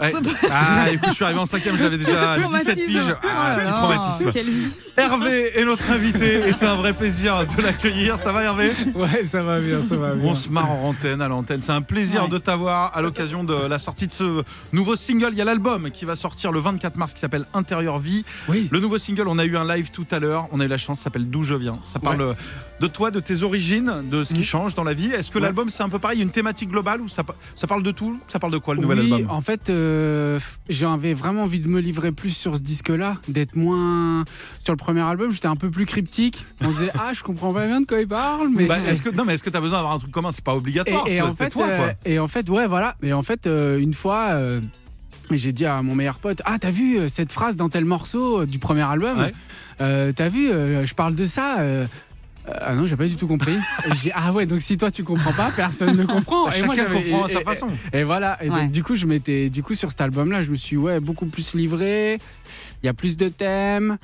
[0.00, 0.12] Ouais.
[0.50, 2.86] Ah, et puis je suis arrivé en cinquième, j'avais déjà 17 Traumatisme.
[2.86, 3.16] piges.
[3.24, 4.30] Ah, petit là, traumatisme.
[4.32, 4.72] Quelle vie.
[4.96, 8.18] Hervé est notre invité et c'est un vrai plaisir de l'accueillir.
[8.18, 8.70] Ça va Hervé?
[8.94, 10.30] Ouais, ça va bien, ça va bien.
[10.30, 11.62] On se marre en antenne, à l'antenne.
[11.62, 12.28] C'est un plaisir Ouais.
[12.30, 15.30] de t'avoir à l'occasion de la sortie de ce nouveau single.
[15.32, 18.24] Il y a l'album qui va sortir le 24 mars qui s'appelle Intérieur Vie.
[18.48, 18.68] Oui.
[18.70, 20.46] Le nouveau single, on a eu un live tout à l'heure.
[20.52, 21.78] On a eu la chance, ça s'appelle D'où je viens.
[21.84, 22.36] Ça parle
[22.80, 24.44] de toi, de tes origines, de ce qui Mhm.
[24.44, 25.10] change dans la vie.
[25.12, 25.44] Est-ce que Ouais.
[25.44, 28.18] l'album c'est un peu pareil, une thématique globale ou ça, pa- ça parle de tout?
[28.28, 29.30] Ça parle de quoi le nouvel oui, album?
[29.30, 29.87] en fait, euh,
[30.68, 34.24] j'avais vraiment envie de me livrer plus sur ce disque-là, d'être moins.
[34.64, 36.46] Sur le premier album, j'étais un peu plus cryptique.
[36.60, 38.66] On disait, ah, je comprends pas bien de quoi il parle, mais.
[38.66, 40.32] Bah, est-ce que non mais est-ce que t'as besoin d'avoir un truc commun?
[40.32, 41.06] C'est pas obligatoire.
[41.06, 41.86] et tu vois, en c'était fait, toi, quoi.
[41.86, 42.96] euh, et en fait, ouais, voilà.
[43.02, 44.28] Et en fait, euh, une fois.
[44.30, 44.60] euh,
[45.30, 48.40] j'ai dit à mon meilleur pote, ah t'as vu euh, cette phrase dans tel morceau
[48.40, 49.18] euh, du premier album?
[49.18, 49.32] Ouais.
[49.82, 51.58] Euh, T'as vu, euh, je parle de ça.
[51.60, 51.86] euh, euh,
[52.60, 53.56] ah non, j'ai pas du tout compris.
[54.02, 56.50] J'ai ah ouais, donc si toi tu comprends pas, personne ne comprend.
[56.50, 57.68] Et moi, Chacun comprend à sa et- façon.
[57.92, 58.42] et voilà.
[58.44, 58.62] Et Ouais.
[58.62, 61.26] donc, du coup, je m'étais, du coup, sur cet album-là, je me suis, ouais, beaucoup
[61.26, 62.18] plus livré.
[62.82, 63.98] Il y a plus de thèmes.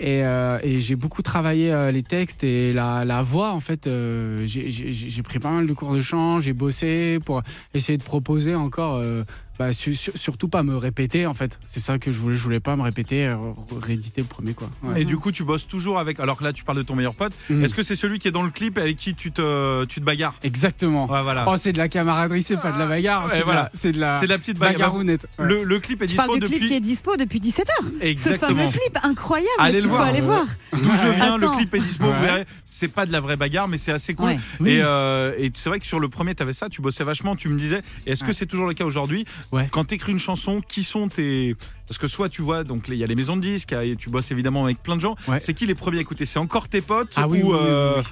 [0.00, 3.52] Et, euh, et j'ai beaucoup travaillé euh, les textes et la, la voix.
[3.52, 7.20] En fait, euh, j'ai- j'ai j'ai pris pas mal de cours de chant, j'ai bossé
[7.24, 9.22] pour essayer de proposer encore euh,
[9.58, 11.58] bah, su- su- surtout pas me répéter en fait.
[11.66, 12.36] C'est ça que je voulais.
[12.36, 13.36] Je voulais pas me répéter, euh,
[13.80, 14.68] rééditer le premier quoi.
[14.82, 15.02] Ouais.
[15.02, 16.18] Et du coup, tu bosses toujours avec.
[16.20, 17.32] Alors que là, tu parles de ton meilleur pote.
[17.50, 17.64] Mhm.
[17.64, 20.00] Est-ce que c'est celui qui est dans le clip et avec qui tu te, tu
[20.00, 20.34] te bagarres?
[20.42, 21.06] Exactement.
[21.10, 21.44] Ouais, voilà.
[21.48, 23.24] Oh, c'est de la camaraderie, c'est pas de la bagarre.
[23.24, 23.62] Ouais, C'est de, voilà.
[23.62, 24.74] la- c'est de la c'est la petite bagarre.
[24.74, 25.26] bagarrounette.
[25.38, 25.46] Ouais.
[25.46, 26.68] Le, le clip est Tu dispo parles du clip depuis.
[26.68, 27.64] qui est dispo depuis 17h.
[28.00, 28.58] Ce Exactement.
[28.60, 30.02] fameux clip incroyable Allez le voir.
[30.02, 30.46] aller voir.
[30.72, 32.44] D'où je viens, le clip est dispo, vous verrez.
[32.64, 34.30] C'est pas de la vraie bagarre, mais c'est assez cool.
[34.60, 34.72] Ouais.
[34.72, 37.36] Et, euh, et c'est vrai que sur le premier, tu avais ça, tu bossais vachement,
[37.36, 37.82] tu me disais.
[38.06, 39.68] Est-ce que c'est toujours le cas aujourd'hui Ouais.
[39.70, 41.56] Quand tu écris une chanson, qui sont tes.
[41.86, 44.10] Parce que soit tu vois, donc il y a les maisons de disques, et tu
[44.10, 45.16] bosses évidemment avec plein de gens.
[45.28, 45.38] Ouais.
[45.40, 46.26] C'est qui les premiers à écouter?
[46.26, 48.02] C'est encore tes potes Ah oui, ou, oui, oui, euh, oui.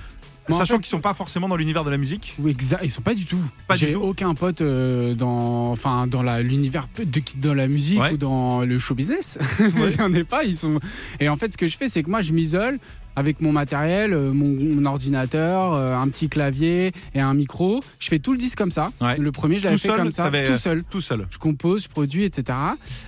[0.48, 2.34] Moi, en Sachant fait- qu'ils sont pas forcément dans l'univers de la musique?
[2.40, 2.80] Oui, exact.
[2.82, 3.38] Ils sont pas du tout.
[3.68, 8.12] Pas J'ai aucun pote euh, dans, enfin, dans la- l'univers de, dans la musique Ouais.
[8.12, 9.38] ou dans le show business.
[9.96, 10.42] J'en ai pas.
[10.42, 10.80] Ils sont.
[11.20, 12.78] Et en fait, ce que je fais, c'est que moi, je m'isole
[13.16, 17.82] avec mon matériel, euh, mon, mon ordinateur, euh, un petit clavier et un micro.
[17.98, 18.90] Je fais tout le disque comme ça.
[19.00, 19.16] Ouais.
[19.18, 20.84] Le premier, je l'avais fait seul, comme ça, tout seul.
[20.84, 21.26] Tout seul.
[21.30, 22.58] Je compose, je produis, etc.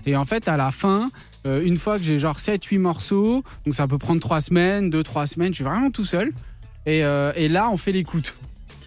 [0.06, 1.10] Et en fait, à la fin,
[1.46, 5.26] euh, une fois que j'ai genre 7-8 morceaux, donc ça peut prendre 3 semaines, 2-3
[5.26, 6.32] semaines, je suis vraiment tout seul.
[6.86, 8.34] Et, euh, et là, on fait l'écoute.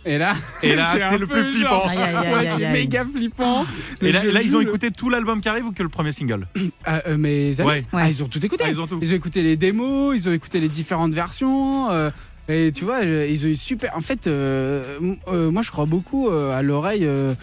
[0.07, 1.87] Et là, Et là, C'est le plus genre- flippant.
[1.89, 3.65] Aïe, aïe, aïe, ouais, aïe, c'est méga flippant.
[4.01, 5.89] Et là, Je et là, ils ont écouté tout l'album qui arrive ou que le
[5.89, 6.47] premier single
[6.85, 7.85] Ah, euh, mes amis Ouais.
[7.93, 8.63] Ah, ils ont tout écouté.
[8.65, 8.97] Ah, ils ont tout.
[9.01, 11.91] Ils ont écouté les démos, ils ont écouté les différentes versions.
[11.91, 12.09] euh,
[12.49, 13.91] et tu vois, ils ont eu super.
[13.95, 17.05] En fait, euh, euh, moi, je crois beaucoup euh, à l'oreille.
[17.05, 17.33] euh,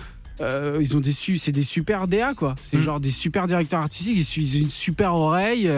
[0.40, 2.56] euh, ils ont des su- c'est des super DA quoi.
[2.60, 2.80] C'est Mm.
[2.80, 4.16] genre des super directeurs artistiques.
[4.36, 5.70] Ils, ils ont une super oreille.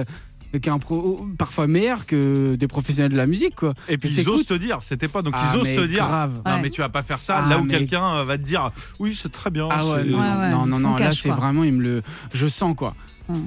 [0.58, 3.74] Qui est un pro- parfois meilleur que des professionnels de la musique quoi.
[3.88, 5.22] Et puis ils osent te dire, c'était pas.
[5.22, 6.06] Donc Ah, ils osent mais te dire.
[6.06, 6.32] grave.
[6.44, 6.60] Non, Ouais.
[6.62, 8.70] mais tu vas pas faire ça Ah, là où mais- quelqu'un euh, va te dire
[8.98, 9.68] oui c'est très bien.
[9.70, 12.46] Ah ouais, non, Ouais, non, ouais, non, non, là c'est vraiment, il me le, je
[12.46, 12.94] sens quoi.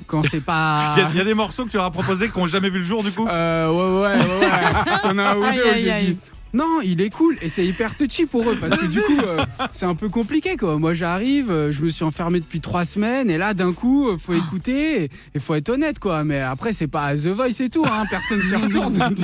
[0.08, 0.92] Quand c'est pas.
[0.98, 2.70] Il y, a, il y a des morceaux que tu auras proposés qui n'ont jamais
[2.70, 3.26] vu le jour du coup.
[3.28, 4.52] Euh, ouais, ouais, ouais, ouais.
[5.06, 6.20] En a un ou deux, j'ai dit.
[6.54, 9.46] Non, il est cool et c'est hyper touchy pour eux parce que du coup, euh,
[9.72, 10.80] c'est un peu compliqué quoi.
[10.80, 14.18] Moi, j'arrive, euh, je me suis enfermé depuis trois semaines et là, d'un coup, euh,
[14.18, 16.24] faut écouter et faut être honnête quoi.
[16.24, 18.98] Mais après, c'est pas The Voice et tout, hein, personne s'y retourne.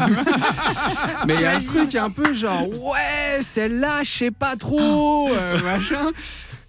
[1.28, 5.30] Mais il y a un truc un peu genre, ouais, celle-là, je sais pas trop,
[5.32, 6.12] euh, machin.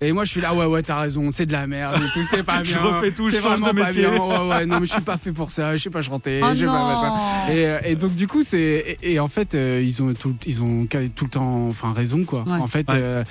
[0.03, 2.23] Et moi, je suis là, ouais, ouais, t'as raison, c'est de la merde et tout,
[2.29, 2.83] c'est pas Je bien.
[2.83, 4.03] refais tout, je c'est change de métier.
[4.07, 4.19] bien.
[4.21, 6.49] Ouais, ouais, non, mais je suis pas fait pour ça, je sais pas chanter, Oh
[6.53, 7.47] je sais pas.
[7.51, 10.35] Et, euh, et donc du coup c'est et, et en fait euh, ils ont tout
[10.47, 12.43] ils ont tout le temps enfin raison quoi.
[12.47, 12.61] Ouais.
[12.61, 12.99] En fait Ouais.
[13.01, 13.25] euh,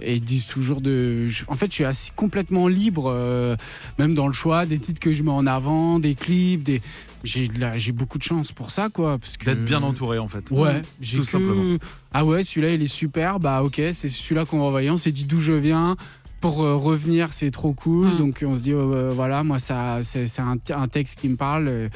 [0.00, 3.56] et ils disent toujours de je- en fait je suis assez complètement libre euh,
[3.98, 6.80] même dans le choix des titres que je mets en avant, des clips, des
[7.26, 10.50] j'ai j'ai beaucoup de chance pour ça quoi parce que D'être bien entouré en fait.
[10.50, 11.76] Ouais, j'ai Tout que- simplement.
[12.12, 13.38] Ah ouais, celui-là il est super.
[13.40, 14.90] Bah OK, c'est celui-là qu'on va envoyer.
[14.90, 15.96] On s'est dit d'où je viens.
[16.40, 18.08] Pour euh, revenir, c'est trop cool.
[18.08, 18.18] Mm.
[18.18, 21.36] Donc on se dit euh, euh, voilà, moi ça c'est un, un texte qui me
[21.36, 21.68] parle.
[21.68, 21.88] euh,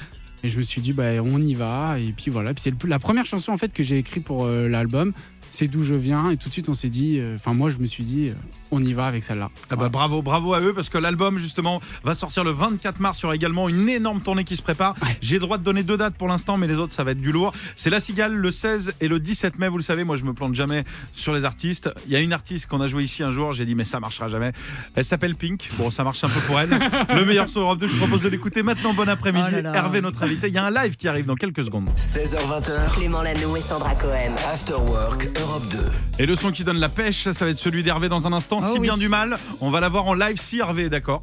[0.43, 1.99] et je me suis dit bah on y va.
[2.01, 2.55] Et puis voilà.
[2.55, 5.13] Puis c'est le- la première chanson en fait que j'ai écrite pour euh, l'album.
[5.61, 6.31] C'est d'où je viens.
[6.31, 7.19] Et tout de suite on s'est dit.
[7.19, 8.35] euh, Enfin moi je me suis dit euh,
[8.71, 9.51] on y va avec celle-là.
[9.69, 13.19] Ah bah bravo, bravo à eux parce que l'album justement va sortir le 24 mars.
[13.19, 14.95] Il y aura également une énorme tournée qui se prépare.
[15.21, 17.21] J'ai le droit de donner deux dates pour l'instant, mais les autres ça va être
[17.21, 17.53] du lourd.
[17.77, 19.69] C'est La Cigale le 16 et le 17 mai.
[19.69, 21.91] Vous le savez, moi je me plante jamais sur les artistes.
[22.07, 23.53] Il y a une artiste qu'on a joué ici un jour.
[23.53, 24.53] J'ai dit mais ça marchera jamais.
[24.95, 25.69] Elle s'appelle Pink.
[25.77, 26.71] Bon, ça marche un peu pour elle.
[27.15, 27.87] le meilleur sur Europe 2.
[27.87, 28.95] Je vous propose de l'écouter maintenant.
[28.95, 29.57] Bon après-midi.
[29.63, 29.75] Oh.
[29.75, 30.49] Hervé, notre invité.
[30.49, 31.91] Il y a un live qui arrive dans quelques secondes.
[31.99, 34.33] 16h20h, Clément Lanoux et Sandra Cohen.
[34.51, 35.79] After Work Europe 2.
[36.19, 38.59] Et le son qui donne la pêche, ça va être celui d'Hervé dans un instant.
[38.61, 38.81] Oh si oui.
[38.81, 41.23] bien du mal, on va l'avoir en live si Hervé est d'accord.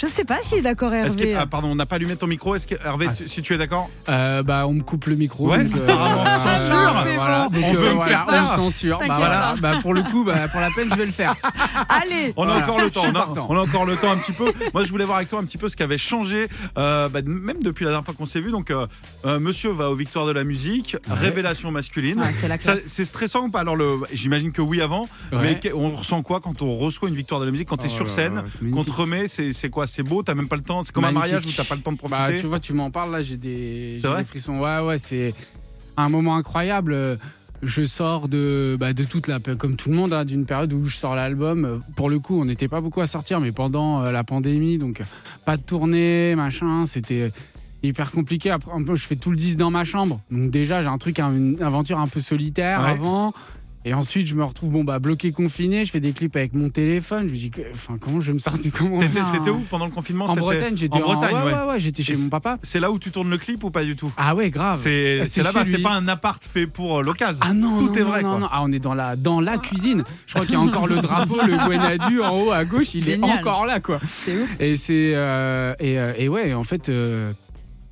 [0.00, 1.34] Je sais pas s'il est d'accord, Hervé.
[1.34, 2.54] ah, pardon, on n'a pas allumé ton micro.
[2.54, 3.14] Est-ce que Hervé, Ah.
[3.16, 5.48] tu- si tu es d'accord Euh, bah on me coupe le micro.
[5.50, 6.96] Ouais, donc, euh, euh, censure.
[7.06, 8.98] euh, Voilà, donc, On veut euh, me voilà, faire on censure.
[9.00, 9.54] Bah voilà.
[9.60, 11.34] Bah pour le coup, bah, pour la peine je vais le faire.
[11.88, 12.64] Allez On a Voilà.
[12.64, 13.02] encore le temps.
[13.06, 14.52] On a, on a encore le temps un petit peu.
[14.72, 17.20] Moi, je voulais voir avec toi un petit peu ce qui avait changé, euh, bah,
[17.24, 18.50] même depuis la dernière fois qu'on s'est vu.
[18.52, 18.86] Donc, euh,
[19.40, 22.20] Monsieur va aux Victoires de la musique, révélation masculine.
[22.20, 22.84] Ouais, C'est la Ça, classe.
[22.86, 23.60] C'est stressant ou pas?
[23.60, 25.08] Alors, le, j'imagine que oui avant.
[25.32, 25.72] Mais Ouais.
[25.74, 27.94] on ressent quoi quand on reçoit une victoire de la musique Quand tu es Oh
[27.96, 29.86] sur scène, qu'on te remet, c'est quoi?
[29.88, 31.80] C'est beau T'as même pas le temps C'est comme un mariage où t'as pas le
[31.80, 34.60] temps de Bah, profiter tu vois, tu m'en parles là, j'ai des, j'ai frissons.
[34.60, 35.34] Ouais, ouais, c'est
[35.96, 37.18] un moment incroyable.
[37.60, 40.84] Je sors de, bah, de toute la, comme tout le monde, hein, d'une période où
[40.86, 41.80] je sors l'album.
[41.96, 45.02] Pour le coup, on n'était pas beaucoup à sortir, mais pendant euh, la pandémie, donc
[45.44, 47.32] pas de tournée, machin, c'était
[47.82, 48.50] hyper compliqué.
[48.50, 51.32] Après, je fais tout le disque dans ma chambre, donc déjà j'ai un truc, un-
[51.34, 52.90] une aventure un peu solitaire Ouais.
[52.90, 53.32] avant.
[53.84, 55.84] Et ensuite, je me retrouve bon bah bloqué, confiné.
[55.84, 57.26] Je fais des clips avec mon téléphone.
[57.28, 59.92] Je me dis, que- enfin, comment je vais me sortir comment T'étais où pendant le
[59.92, 60.26] confinement?
[60.26, 61.52] En Bretagne, j'étais en Bretagne, ouais, ouais.
[61.52, 62.58] ouais, ouais, j'étais chez mon papa.
[62.62, 64.12] C'est là où tu tournes le clip ou pas du tout?
[64.16, 64.78] Ah ouais, grave.
[64.82, 67.40] C'est Ah, c'est c'est là-bas, c'est pas un appart fait pour euh, l'occasion.
[67.40, 68.38] Ah non, Tout non, est non, vrai, non, quoi.
[68.40, 68.48] non.
[68.50, 70.02] Ah, on est dans la, dans la cuisine.
[70.26, 73.04] Je crois qu'il y a encore le drapeau, le Gwenadu en haut à gauche, il
[73.04, 73.30] Génial.
[73.30, 74.00] est encore là, quoi.
[74.06, 74.60] C'est ouf.
[74.60, 77.32] Et c'est euh, et, euh, et ouais, en fait, euh,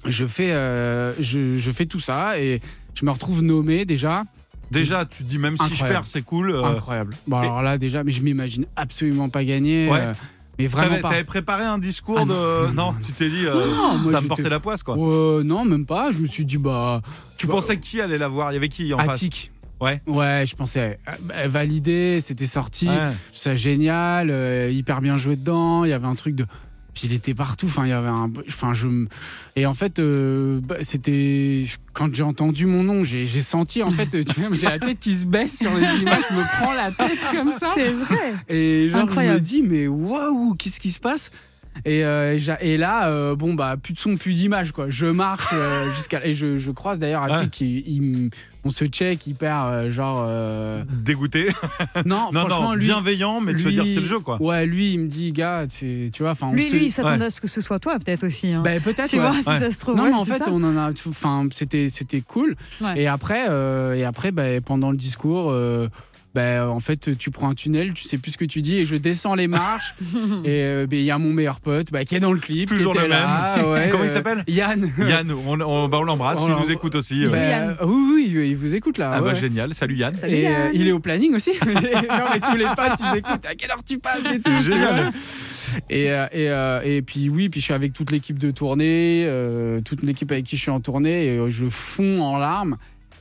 [0.05, 2.61] je fais euh, je, je fais tout ça et
[2.95, 4.25] je me retrouve nommé déjà.
[4.71, 6.51] Déjà, tu te dis même si je perds, c'est cool.
[6.51, 7.15] euh, Incroyable.
[7.27, 9.89] Bon alors là déjà, mais je m'imagine absolument pas gagner.
[9.91, 10.01] Ouais.
[10.01, 10.13] euh,
[10.59, 11.11] Mais vraiment T'avais pas.
[11.11, 12.29] t'avais préparé un discours Ah de.
[12.29, 14.83] non, Non, non, tu t'es dit, euh, Non, moi, ça me j'étais- portait la poisse,
[14.83, 14.97] quoi.
[14.99, 16.13] Euh, non, même pas.
[16.13, 17.03] Je me suis dit, bah.
[17.37, 18.51] Tu bah, pensais qui allait la voir?
[18.53, 19.09] Il y avait qui en face?
[19.17, 19.53] Attic.
[19.79, 20.01] Ouais.
[20.07, 23.13] Ouais, je pensais euh, bah, validé, c'était sorti, Ouais.
[23.35, 26.47] c'est génial, euh, hyper bien joué dedans, il y avait un truc de
[26.97, 28.89] puis il était partout, enfin il y avait un enfin je
[29.55, 33.91] et en fait euh, bah, c'était quand j'ai entendu mon nom, j'ai j'ai senti en
[33.91, 36.73] fait tu vois, j'ai la tête qui se baisse sur les images, je me prends
[36.75, 38.35] la tête comme ça C'est vrai.
[38.49, 41.31] et genre je me dis mais waouh, qu'est-ce qui se passe?
[41.85, 44.87] Et, euh, et j'a- et là, euh, bon bah plus de son, plus d'image quoi.
[44.89, 47.49] Je marche euh, jusqu'à et je, je croise d'ailleurs Attic, Ouais.
[47.51, 48.31] qui il me-
[48.67, 51.49] on se check hyper euh, genre euh, Dégoûté.
[52.05, 54.19] non, non, franchement, non, lui, bienveillant, mais tu veux lui- dire que c'est le jeu,
[54.19, 54.43] quoi.
[54.43, 56.91] Ouais, lui, il me dit, gars, c'est- tu vois, enfin, on Lui, se- lui, il
[56.91, 57.27] s'attendait Ouais.
[57.27, 58.53] à ce que ce soit toi, peut-être aussi.
[58.53, 58.63] hein.
[58.65, 59.09] Ben, peut-être.
[59.09, 59.23] tu ouais.
[59.23, 59.59] vois, si Ouais.
[59.61, 59.97] ça se trouve.
[59.97, 60.51] Non, mais en fait, ça.
[60.51, 62.57] on en a, enfin, c'était, c'était cool.
[62.81, 63.01] Ouais.
[63.03, 65.53] Et après, euh, et après, ben, pendant le discours.
[66.37, 68.85] Ben, en fait, tu prends un tunnel, tu sais plus ce que tu dis, et
[68.85, 69.95] je descends les marches.
[70.45, 72.69] et euh, ben, il y a mon meilleur pote bah, qui est dans le clip.
[72.69, 74.93] Toujours qui le là, ouais, Comment il euh, s'appelle Yann.
[74.99, 77.25] Yann, on, on, bah, on l'embrasse, On il nous écoute aussi.
[77.25, 77.77] Ben, Yann.
[77.85, 79.13] oui, oui, il vous écoute là.
[79.15, 80.15] Ah bah génial, salut Yann.
[80.21, 80.71] Salut, Et euh, Yann.
[80.75, 81.53] il est au planning aussi.
[81.67, 83.47] non, mais tous les potes, ils écoutent.
[83.47, 85.13] À quelle heure tu passes et tout, génial.
[85.89, 90.03] Et, et, et puis oui, puis je suis avec toute l'équipe de tournée, euh, toute
[90.03, 92.77] l'équipe avec qui je suis en tournée, et je fonds en larmes,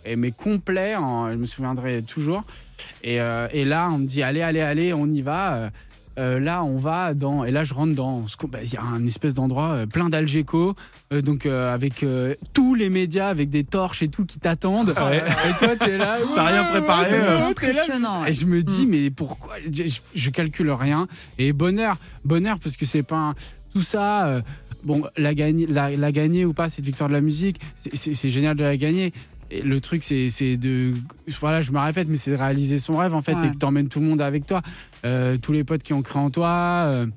[0.06, 2.44] et mais complet, je me souviendrai toujours.
[3.04, 5.54] Et, euh, et là, on me dit allez, allez, allez, on y va.
[5.56, 5.70] Euh,
[6.18, 7.44] euh, là, on va dans.
[7.44, 8.24] Et là, je rentre dans.
[8.48, 10.74] bah, Il y a un espèce d'endroit euh, plein d'Algeco,
[11.12, 14.94] euh, donc euh, avec euh, tous les médias, avec des torches et tout qui t'attendent.
[14.98, 15.18] Ouais.
[15.50, 16.18] Et toi, t'es là.
[16.36, 17.48] T'as rien préparé, euh.
[17.48, 18.26] impressionnant.
[18.26, 18.90] Et je me dis, Mm.
[18.90, 19.56] mais pourquoi?
[19.70, 21.08] Je, je- je calcule rien.
[21.38, 23.36] Et bonheur, bonheur, parce que c'est pas un-
[23.74, 24.28] tout ça.
[24.28, 24.42] euh,
[24.86, 27.60] bon, la gagner, la, la gagner ou pas, cette victoire de la musique,
[27.94, 29.12] c'est génial de la gagner.
[29.58, 30.94] Et le truc, c'est c'est de.
[31.40, 33.48] Voilà, je me répète, mais c'est de réaliser son rêve, en fait, Ouais.
[33.48, 34.62] et que t'emmènes tout le monde avec toi.
[35.06, 36.50] Euh, tous les potes qui ont cru en toi.
[36.88, 37.08] euh,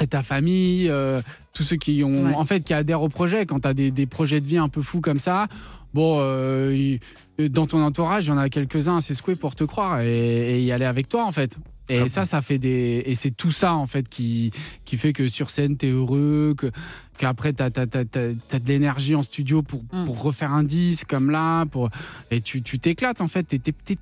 [0.00, 1.20] et ta famille, euh,
[1.52, 2.34] tous ceux qui ont, Ouais.
[2.34, 3.46] en fait, qui adhèrent au projet.
[3.46, 5.48] Quand tu as des, des projets de vie un peu fous comme ça,
[5.92, 6.96] bon, euh,
[7.38, 10.62] dans ton entourage, il y en a quelques-uns assez secoués pour te croire et, et
[10.62, 11.56] y aller avec toi, en fait.
[11.88, 13.02] Et Ah ça, ça fait des.
[13.06, 14.52] Et c'est tout ça, en fait, qui,
[14.84, 16.70] qui fait que sur scène, tu es heureux, que,
[17.18, 20.04] qu'après, tu as, de l'énergie en studio pour, Mm.
[20.04, 21.64] pour refaire un disque comme là.
[21.66, 21.90] Pour...
[22.30, 23.44] Et tu tu t'éclates, en fait.
[23.48, 23.58] Tu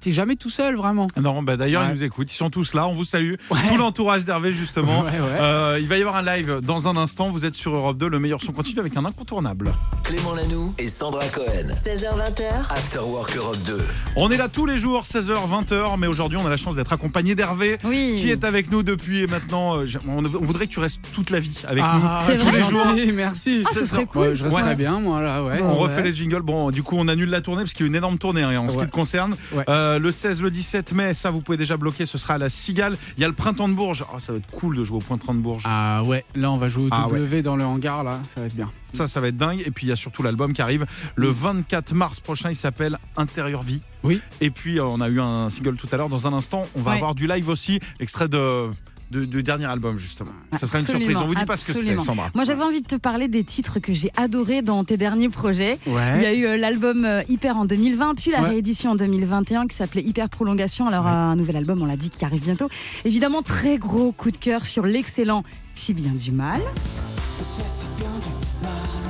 [0.06, 1.08] n'es jamais tout seul, vraiment.
[1.20, 1.88] Non, bah d'ailleurs, Ouais.
[1.90, 3.34] ils nous écoutent, ils sont tous là, on vous salue.
[3.50, 3.58] Ouais.
[3.68, 5.00] Tout l'entourage d'Hervé, justement.
[5.06, 5.38] Ouais, ouais.
[5.40, 7.30] Euh, il va y avoir un live dans un instant.
[7.30, 9.72] Vous êtes sur Europe 2, le meilleur son continue avec un incontournable.
[10.02, 11.68] Clément Lanoux et Sandra Cohen.
[11.84, 13.78] 16h20h, After Work Europe 2.
[14.16, 16.92] On est là tous les jours, 16h, 20h, mais aujourd'hui, on a la chance d'être
[16.92, 17.78] accompagné d'Hervé.
[17.84, 18.16] Oui.
[18.18, 21.40] Qui est avec nous depuis et maintenant euh, On voudrait que tu restes toute la
[21.40, 23.05] vie avec Ah, C'est tous vrai, les jours.
[23.12, 23.62] Merci.
[23.66, 24.20] Ah, ce C'est serait cool.
[24.22, 24.74] Ouais, je resterai Ouais.
[24.76, 25.60] bien, moi, là, ouais.
[25.62, 25.78] On Ouais.
[25.78, 26.42] refait les jingles.
[26.42, 28.58] Bon, du coup, on annule la tournée parce qu'il y a une énorme tournée hein,
[28.58, 29.36] en ce qui te concerne.
[29.52, 29.64] Ouais.
[29.68, 32.06] Euh, le 16, le 17 mai, ça, vous pouvez déjà bloquer.
[32.06, 32.96] Ce sera à la Cigale.
[33.16, 34.04] Il y a le printemps de Bourges.
[34.14, 35.62] Oh, ça va être cool de jouer au printemps de Bourges.
[35.66, 38.46] Ah ouais, là on va jouer au Ah W dans le hangar là, ça va
[38.46, 38.70] être bien.
[38.92, 39.62] Ça, ça va être dingue.
[39.66, 42.48] Et puis, il y a surtout l'album qui arrive le 24 mars prochain.
[42.50, 43.82] Il s'appelle Intérieur Vie.
[44.04, 44.22] Oui.
[44.40, 46.08] Et puis, euh, on a eu un single tout à l'heure.
[46.08, 46.96] Dans un instant, on va Ouais.
[46.96, 48.68] avoir du live aussi, extrait de.
[49.10, 50.30] De- du dernier album justement.
[50.60, 51.16] Ce sera une surprise.
[51.16, 51.98] On vous dit pas ce que c'est.
[51.98, 52.30] Sandra.
[52.34, 55.78] Moi, j'avais envie de te parler des titres que j'ai adorés dans tes derniers projets.
[55.86, 58.48] Il y a eu euh, l'album euh, Hyper en 2020, puis la Ouais.
[58.50, 60.86] réédition en 2021 qui s'appelait Hyper Prolongation.
[60.86, 61.10] Alors, Ouais.
[61.10, 62.68] euh, un nouvel album, on l'a dit, qui arrive bientôt.
[63.04, 66.60] Évidemment, très gros coup de cœur sur l'excellent Si bien du mal.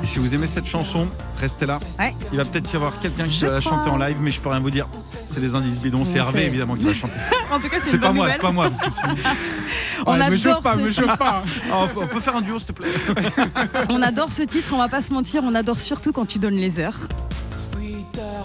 [0.07, 1.09] Et si vous aimez cette chanson,
[1.41, 1.81] restez là.
[1.99, 2.15] Ouais.
[2.31, 4.41] Il va peut-être y avoir quelqu'un qui Je va la chanter en live, mais je
[4.41, 4.87] peux rien vous dire.
[5.25, 6.05] C'est des indices bidons.
[6.05, 7.15] C'est Hervé évidemment qui va chanter.
[7.51, 8.69] En tout cas, c'est pas bonne moi, c'est pas moi.
[10.07, 11.43] On Ouais, me adore chauffe pas, ce- me chauffe pas.
[11.73, 12.89] Oh, on peut faire un duo s'il te plaît.
[13.89, 16.55] On adore ce titre, on va pas se mentir, on adore surtout quand tu donnes
[16.55, 17.01] les heures.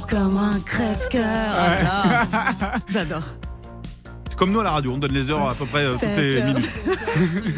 [0.09, 1.55] Comme un crève-cœur.
[1.55, 2.81] J'adore.
[2.89, 3.23] J'adore.
[4.31, 6.03] C'est comme nous à la radio, on donne les heures à peu près euh, toutes
[6.17, 6.47] les 7 heures.
[6.47, 6.69] minutes.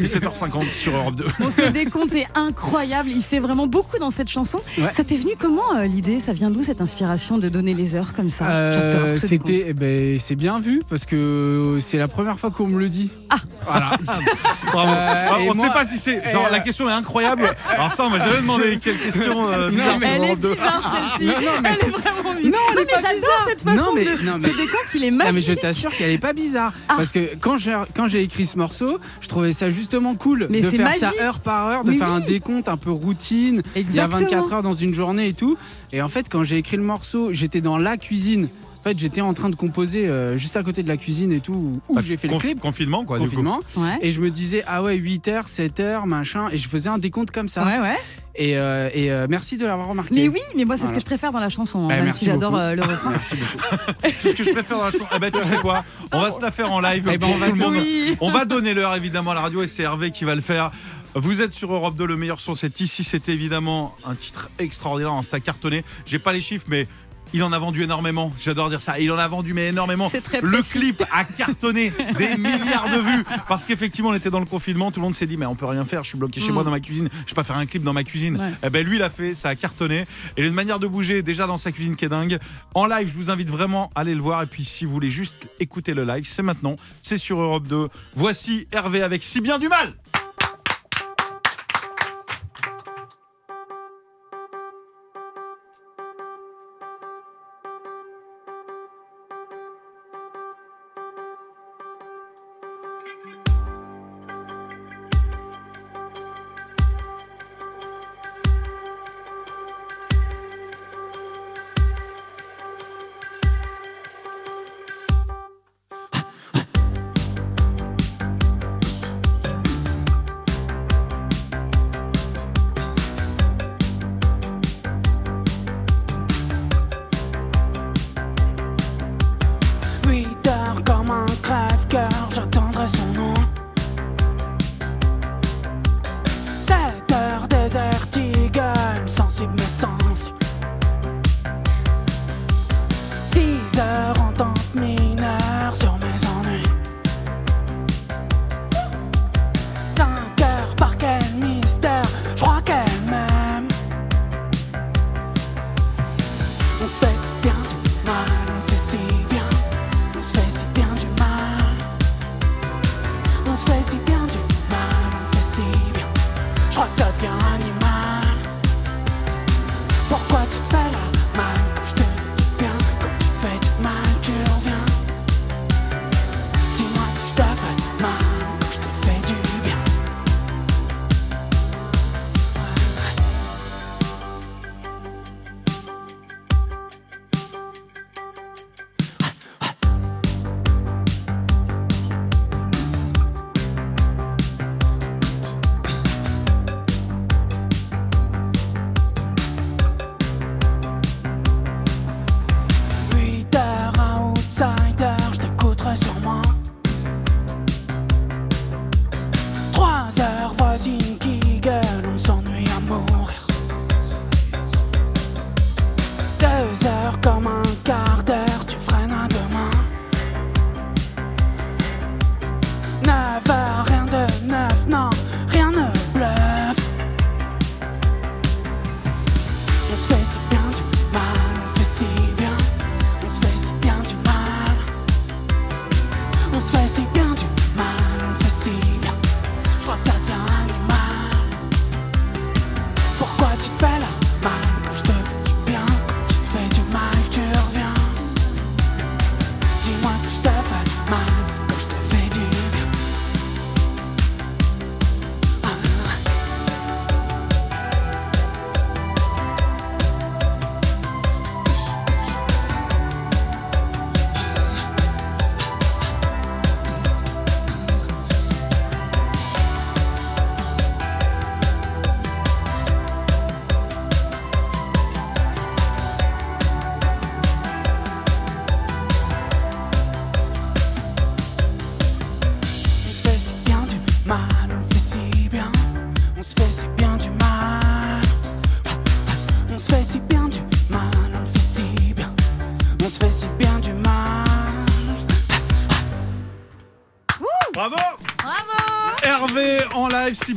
[0.02, 1.24] 17h50 sur Europe 2.
[1.38, 4.58] Bon, ce décompte est incroyable, il fait vraiment beaucoup dans cette chanson.
[4.76, 4.90] Ouais.
[4.92, 6.18] Ça t'est venu comment euh, l'idée?
[6.18, 8.46] Ça vient d'où cette inspiration de donner les heures comme ça?
[8.48, 9.16] Euh.
[9.16, 12.88] C'était, eh ben, c'est bien vu parce que c'est la première fois qu'on me le
[12.88, 13.10] dit.
[13.30, 13.36] Ah.
[13.66, 13.90] Voilà.
[14.72, 14.92] Bravo.
[14.92, 16.28] Euh, on moi- sait pas si c'est.
[16.32, 17.54] Genre, euh, la question est incroyable.
[17.70, 20.40] Alors, ça, on m'a jamais demandé quelle question euh, Non, bizarre mais- Elle est Europe
[20.40, 20.48] 2.
[20.50, 21.26] bizarre celle-ci.
[21.28, 22.52] Non, non, mais- Elle est vraiment bizarre.
[22.52, 23.46] Non, elle est mais pas j'adore bizarre.
[23.48, 24.10] cette façon Non, mais- de.
[24.24, 25.48] non, mais- Ce décompte, il est Non, mais magique.
[25.48, 26.72] je t'assure qu'elle est pas bizarre.
[26.88, 26.94] Ah.
[26.96, 30.60] Parce que quand j'ai, quand j'ai écrit ce morceau, je trouvais ça justement cool Mais
[30.60, 33.62] de faire ça heure par heure, de Mais faire un décompte un peu routine.
[33.74, 34.30] Il y a Exactement.
[34.30, 35.56] 24 heures dans une journée et tout.
[35.92, 38.48] Et en fait, quand j'ai écrit le morceau, j'étais dans la cuisine.
[38.84, 41.40] En fait, j'étais en train de composer euh, juste à côté de la cuisine et
[41.40, 42.60] tout, où, Bah, j'ai fait le clip.
[42.60, 43.60] Confinement, quoi, Confinement.
[43.76, 43.96] Ouais.
[44.02, 46.48] Et je me disais, ah ouais, 8h, 7h, machin.
[46.52, 47.64] Et je faisais un décompte comme ça.
[47.64, 47.96] Ouais, ouais.
[48.34, 50.12] Et, euh, et, euh, merci de l'avoir remarqué.
[50.14, 52.04] Mais oui, mais moi, c'est ce que je préfère dans la chanson, hein, Bah, même
[52.04, 53.12] merci si j'adore euh, le refrain.
[53.12, 53.76] Merci beaucoup.
[54.04, 55.06] C'est ce que je préfère dans la chanson.
[55.16, 57.04] Eh ben, tu sais quoi On va se la faire en live.
[57.04, 57.74] Ben, on va tout le se- monde.
[57.76, 58.16] Oui.
[58.20, 60.72] On va donner l'heure évidemment à la radio et c'est Hervé qui va le faire.
[61.14, 63.02] Vous êtes sur Europe 2, le meilleur son c'est ici.
[63.02, 65.84] C'était évidemment un titre extraordinaire, hein, ça cartonné.
[66.04, 66.86] J'ai pas les chiffres, mais
[67.32, 68.32] il en a vendu énormément.
[68.38, 68.98] J'adore dire ça.
[69.00, 70.08] Il en a vendu mais énormément.
[70.10, 74.40] C'est très Le clip a cartonné des milliards de vues parce qu'effectivement on était dans
[74.40, 74.90] le confinement.
[74.92, 76.04] Tout le monde s'est dit mais on peut rien faire.
[76.04, 76.54] Je suis bloqué chez Mm.
[76.54, 77.08] moi dans ma cuisine.
[77.26, 78.36] Je vais pas faire un clip dans ma cuisine.
[78.36, 78.50] Ouais.
[78.64, 80.00] Eh ben lui l'a fait, ça a cartonné.
[80.00, 80.06] Et
[80.38, 82.38] il a une manière de bouger déjà dans sa cuisine qui est dingue.
[82.74, 84.42] En live, je vous invite vraiment à aller le voir.
[84.42, 86.76] Et puis si vous voulez juste écouter le live, c'est maintenant.
[87.02, 87.88] C'est sur Europe 2.
[88.14, 89.94] Voici Hervé avec Si bien du mal.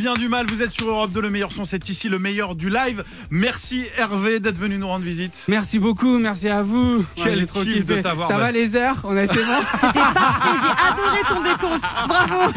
[0.08, 0.46] Bien du mal.
[0.50, 3.04] Vous êtes sur Europe 2, le meilleur son, c'est ici le meilleur du live.
[3.30, 5.44] Merci Hervé d'être venu nous rendre visite.
[5.50, 7.04] Merci beaucoup, merci à vous.
[7.16, 10.62] Quel trop kiff de t'avoir, Ça va les heures On a été bon C'était parfait,
[10.62, 11.84] j'ai adoré ton décompte.
[12.08, 12.54] Bravo.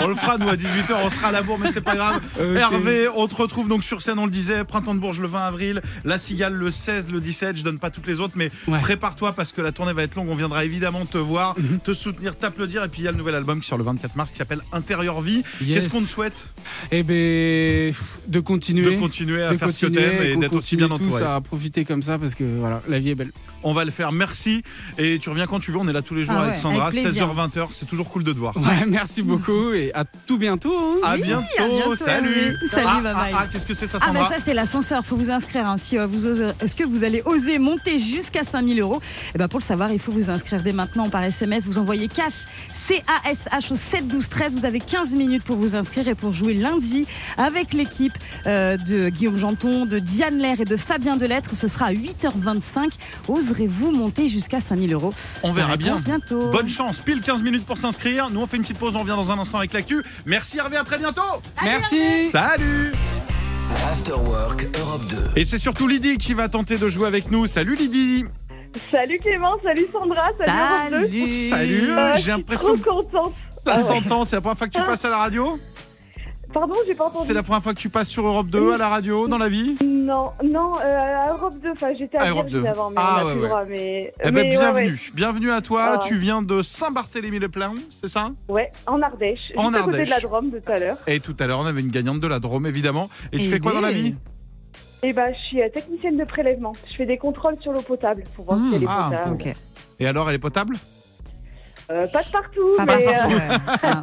[0.00, 2.22] On le fera nous à 18h, on sera à la bourre, mais c'est pas grave.
[2.56, 5.40] Hervé, on te retrouve donc sur scène, on le disait, Printemps de Bourges le 20
[5.46, 7.58] avril, La Cigale le 16, le 17.
[7.58, 8.80] Je donne pas toutes les autres, mais Ouais.
[8.80, 10.30] prépare-toi parce que la tournée va être longue.
[10.30, 12.82] On viendra évidemment te voir, te soutenir, t'applaudir.
[12.84, 14.60] Et puis il y a le nouvel album qui sort le 24 mars qui s'appelle
[14.72, 14.80] Interdit.
[14.90, 15.42] antérieure vie.
[15.60, 15.74] Yes.
[15.84, 16.29] Qu'est-ce qu'on te souhaite
[16.92, 17.92] Eh ben,
[18.28, 18.94] de continuer.
[18.96, 21.24] De continuer à de faire ce que t'aimes et d'être aussi bien tous entouré.
[21.24, 23.32] à profiter comme ça parce que voilà, la vie est belle.
[23.62, 24.10] On va le faire.
[24.12, 24.62] Merci.
[24.96, 25.76] Et tu reviens quand tu veux.
[25.78, 27.26] On est là tous les jours Ah avec ouais, Sandra, avec plaisir.
[27.28, 27.66] 16h, 20h.
[27.72, 28.56] C'est toujours cool de te voir.
[28.56, 30.72] Ouais, merci beaucoup et à tout bientôt.
[30.78, 30.96] hein.
[31.02, 31.44] À Oui, bientôt.
[31.58, 32.54] à bientôt, Salut.
[32.70, 33.32] Salut, ah, bye ah, bye.
[33.36, 35.66] ah, qu'est-ce que c'est ça, Ah bah ça c'est l'ascenseur, faut vous inscrire.
[35.66, 35.76] hein.
[35.78, 39.00] Si euh, vous osez- est-ce que vous allez oser monter jusqu'à 5000 euros?
[39.34, 41.66] Et ben pour le savoir, il faut vous inscrire dès maintenant par SMS.
[41.66, 42.44] Vous envoyez cash
[42.90, 44.56] C A S H au 7 12 13.
[44.56, 48.12] Vous avez 15 minutes pour vous inscrire et pour jouer lundi avec l'équipe
[48.48, 51.54] euh, de Guillaume Janton, de Diane Lair et de Fabien Delettre.
[51.54, 52.90] Ce sera à 8h25.
[53.28, 55.14] Oserez-vous monter jusqu'à 5000 euros?
[55.44, 55.94] On verra bien.
[56.00, 56.50] bientôt.
[56.50, 56.98] Bonne chance.
[56.98, 58.28] Pile 15 minutes pour s'inscrire.
[58.28, 58.96] Nous, on fait une petite pause.
[58.96, 60.02] On revient dans un instant avec l'actu.
[60.26, 60.76] Merci Hervé.
[60.76, 61.20] À très bientôt.
[61.62, 62.26] Merci.
[62.26, 62.90] Salut.
[63.88, 65.16] After Work Europe 2.
[65.36, 67.46] Et c'est surtout Lydie qui va tenter de jouer avec nous.
[67.46, 68.24] Salut Lydie.
[68.90, 71.06] Salut Clément, salut Sandra, salut Europe 2.
[71.06, 71.26] Salut.
[71.48, 71.90] Salut.
[71.90, 73.30] Euh, J'ai l'impression que trop contente.
[73.30, 73.82] ça Ah ouais.
[73.82, 74.24] s'entend.
[74.24, 75.58] C'est la première fois que tu passes à la radio
[76.52, 77.24] Pardon, j'ai pas entendu.
[77.26, 79.48] C'est la première fois que tu passes sur Europe 2 à la radio dans la
[79.48, 82.68] vie Non, non, euh, à Europe 2, enfin j'étais À à Europe Virgin 2.
[82.68, 83.48] avant, mais Ah, on a ouais, plus le ouais.
[83.48, 83.64] droit.
[83.68, 85.10] Mais, Eh ben, mais ouais, bienvenue.
[85.14, 85.82] Bienvenue à toi.
[85.94, 85.98] Ah.
[86.04, 90.08] Tu viens de Saint-Barthélemy-les-Plains, c'est ça Ouais, ouais, en Ardèche, En juste à côté Ardèche.
[90.08, 90.96] de la Drôme de tout à l'heure.
[91.06, 93.08] Et tout à l'heure, on avait une gagnante de la Drôme, évidemment.
[93.32, 93.94] Et tu Eh fais quoi dans la oui.
[94.02, 94.14] vie
[95.02, 96.72] Et bah, je suis euh, technicienne de prélèvement.
[96.90, 99.32] Je fais des contrôles sur l'eau potable pour voir si elle est Ah, potable.
[99.32, 99.54] Ok.
[99.98, 100.76] Et alors, elle est potable?
[101.90, 103.58] Euh, pas de partout, Pas mais partout, euh, ouais.
[103.82, 104.02] Ah.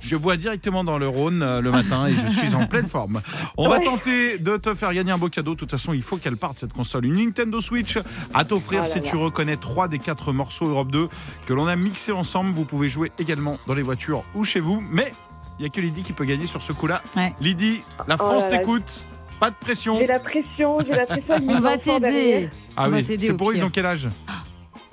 [0.00, 3.20] Je bois directement dans le Rhône euh, le matin et je suis en pleine forme.
[3.58, 3.84] On va Ouais.
[3.84, 5.52] tenter de te faire gagner un beau cadeau.
[5.52, 7.04] De toute façon, il faut qu'elle parte cette console.
[7.04, 7.98] Une Nintendo Switch
[8.32, 9.04] à t'offrir Ah là si là.
[9.04, 11.08] tu reconnais trois des quatre morceaux Europe 2
[11.44, 12.52] que l'on a mixés ensemble.
[12.52, 14.82] Vous pouvez jouer également dans les voitures ou chez vous.
[14.90, 15.12] Mais
[15.58, 17.02] il n'y a que Lydie qui peut gagner sur ce coup-là.
[17.14, 17.34] Ouais.
[17.42, 18.58] Lydie, la Oh France là là.
[18.58, 19.04] t'écoute.
[19.40, 19.98] Pas de pression.
[19.98, 21.34] j'ai la pression, j'ai la pression.
[21.34, 22.48] avec On va t'aider.
[22.76, 24.08] Ah on va oui, t'aider c'est pour eux, ils ont quel âge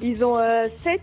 [0.02, 1.02] Ils ont euh, 7,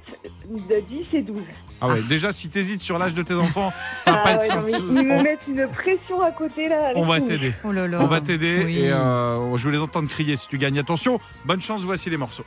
[0.49, 1.38] de 10 et 12.
[1.80, 3.72] Ah ouais, déjà si t'hésites sur l'âge de tes enfants,
[4.05, 4.86] ça va Ah pas ouais, être non, mais facile.
[4.88, 6.93] ils me on, mettent une pression à côté là.
[6.95, 7.55] on va t'aider.
[7.64, 7.99] Oh là là.
[8.01, 8.78] On va t'aider Oui.
[8.78, 10.78] et euh, je vais les entendre crier si tu gagnes.
[10.78, 12.45] Attention, bonne chance, voici les morceaux.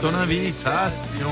[0.00, 1.28] Ton invitation.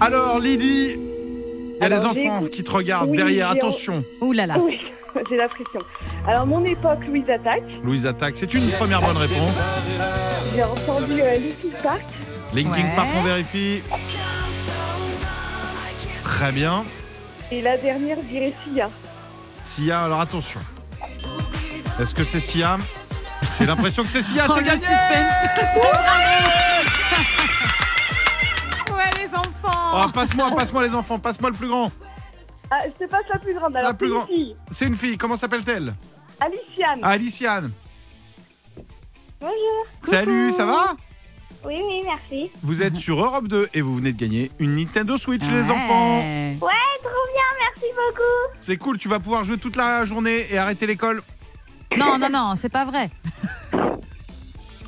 [0.00, 3.50] Alors Lydie, il y a Alors, des enfants qui te regardent Oui, derrière.
[3.50, 4.56] Attention, Ouh là là.
[4.58, 4.80] Oui,
[5.28, 5.80] j'ai la pression.
[6.26, 7.62] Alors, mon époque, Louise Attaque.
[7.82, 8.36] Louise attaque.
[8.36, 9.52] C'est une première bonne réponse.
[10.54, 12.02] J'ai entendu euh, Linkin Park.
[12.54, 12.92] Linkin Ouais.
[12.96, 13.82] Park, on vérifie.
[16.24, 16.84] Très bien.
[17.50, 18.88] Et la dernière, je dirais Sia.
[19.64, 20.60] Sia, alors attention.
[22.00, 22.76] Est-ce que c'est Sia?
[23.58, 25.32] J'ai l'impression que c'est Sia, Oh, c'est le gagné suspense.
[28.92, 30.04] ouais, les enfants.
[30.04, 31.90] Oh, Passe-moi, passe-moi les enfants, passe-moi le plus grand.
[32.70, 33.74] Ah, je te passe la plus grande.
[33.76, 34.28] Alors, La plus c'est une grande.
[34.28, 34.56] fille.
[34.70, 35.94] C'est une fille, comment s'appelle-t-elle
[36.40, 37.00] Aliciane.
[37.02, 37.72] Aliciane.
[39.40, 39.86] Bonjour.
[40.04, 40.94] Salut, ça va
[41.64, 42.50] Oui, oui, merci.
[42.62, 46.18] Vous êtes sur Europe 2 et vous venez de gagner une Nintendo Switch, les enfants.
[46.20, 46.56] Ouais.
[46.60, 48.58] Ouais, trop bien, merci beaucoup.
[48.60, 51.22] C'est cool, tu vas pouvoir jouer toute la journée et arrêter l'école.
[51.96, 53.10] Non, non, non, c'est pas vrai.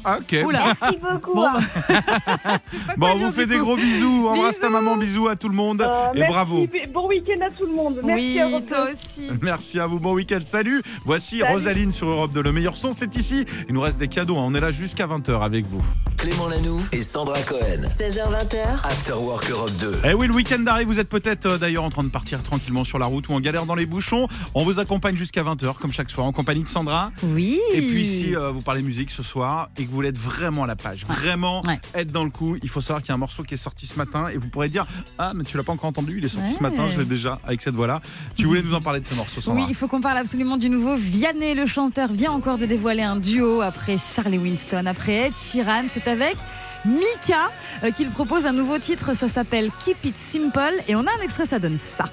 [0.04, 0.44] Ah, ok.
[0.46, 0.74] Oula.
[0.80, 1.34] Merci beaucoup.
[1.34, 1.60] Bon, hein.
[2.96, 3.64] Bon, on vous fait des coup.
[3.64, 4.28] gros bisous.
[4.28, 5.82] Embrasse ta maman, bisous à tout le monde.
[5.82, 6.66] Euh, et merci, bravo.
[6.92, 8.00] Bon week-end à tout le monde.
[8.04, 8.92] Merci oui, Europe toi 2.
[8.94, 9.28] aussi.
[9.42, 10.40] Merci à vous, bon week-end.
[10.44, 10.82] Salut.
[11.04, 11.52] Voici Salut.
[11.52, 12.42] Rosaline sur Europe 2.
[12.42, 13.44] Le meilleur son, c'est ici.
[13.68, 14.36] Il nous reste des cadeaux.
[14.38, 14.44] hein.
[14.46, 15.82] On est là jusqu'à 20h avec vous.
[16.20, 17.80] Clément Lanoux et Sandra Cohen.
[17.98, 20.00] 16h20h, After Work Europe 2.
[20.04, 20.86] Eh oui, le week-end arrive.
[20.88, 23.40] Vous êtes peut-être euh, d'ailleurs en train de partir tranquillement sur la route ou en
[23.40, 24.28] galère dans les bouchons.
[24.54, 27.10] On vous accompagne jusqu'à 20h, comme chaque soir, en compagnie de Sandra.
[27.22, 27.58] Oui.
[27.72, 30.64] Et puis si euh, vous parlez musique ce soir et que vous voulez être vraiment
[30.64, 31.80] à la page, vraiment Ouais.
[31.94, 33.86] être dans le coup, il faut savoir qu'il y a un morceau qui est sorti
[33.86, 34.86] ce matin et vous pourrez dire
[35.18, 37.38] ah mais tu l'as pas encore entendu, il est sorti ce matin, je l'ai déjà
[37.46, 38.00] avec cette voix là.
[38.36, 40.58] Tu voulais nous en parler de ce morceau Sandra Oui, il faut qu'on parle absolument
[40.58, 40.96] du nouveau.
[40.96, 45.84] Vianney, le chanteur, vient encore de dévoiler un duo après Charlie Winston, après Ed Sheeran.
[45.90, 46.36] C'est avec
[46.84, 47.50] Mika
[47.84, 49.14] euh, qu'il propose un nouveau titre.
[49.14, 50.82] Ça s'appelle Keep It Simple.
[50.88, 52.04] Et on a un extrait, ça donne ça.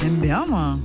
[0.00, 0.18] J'aime
[0.48, 0.76] moi.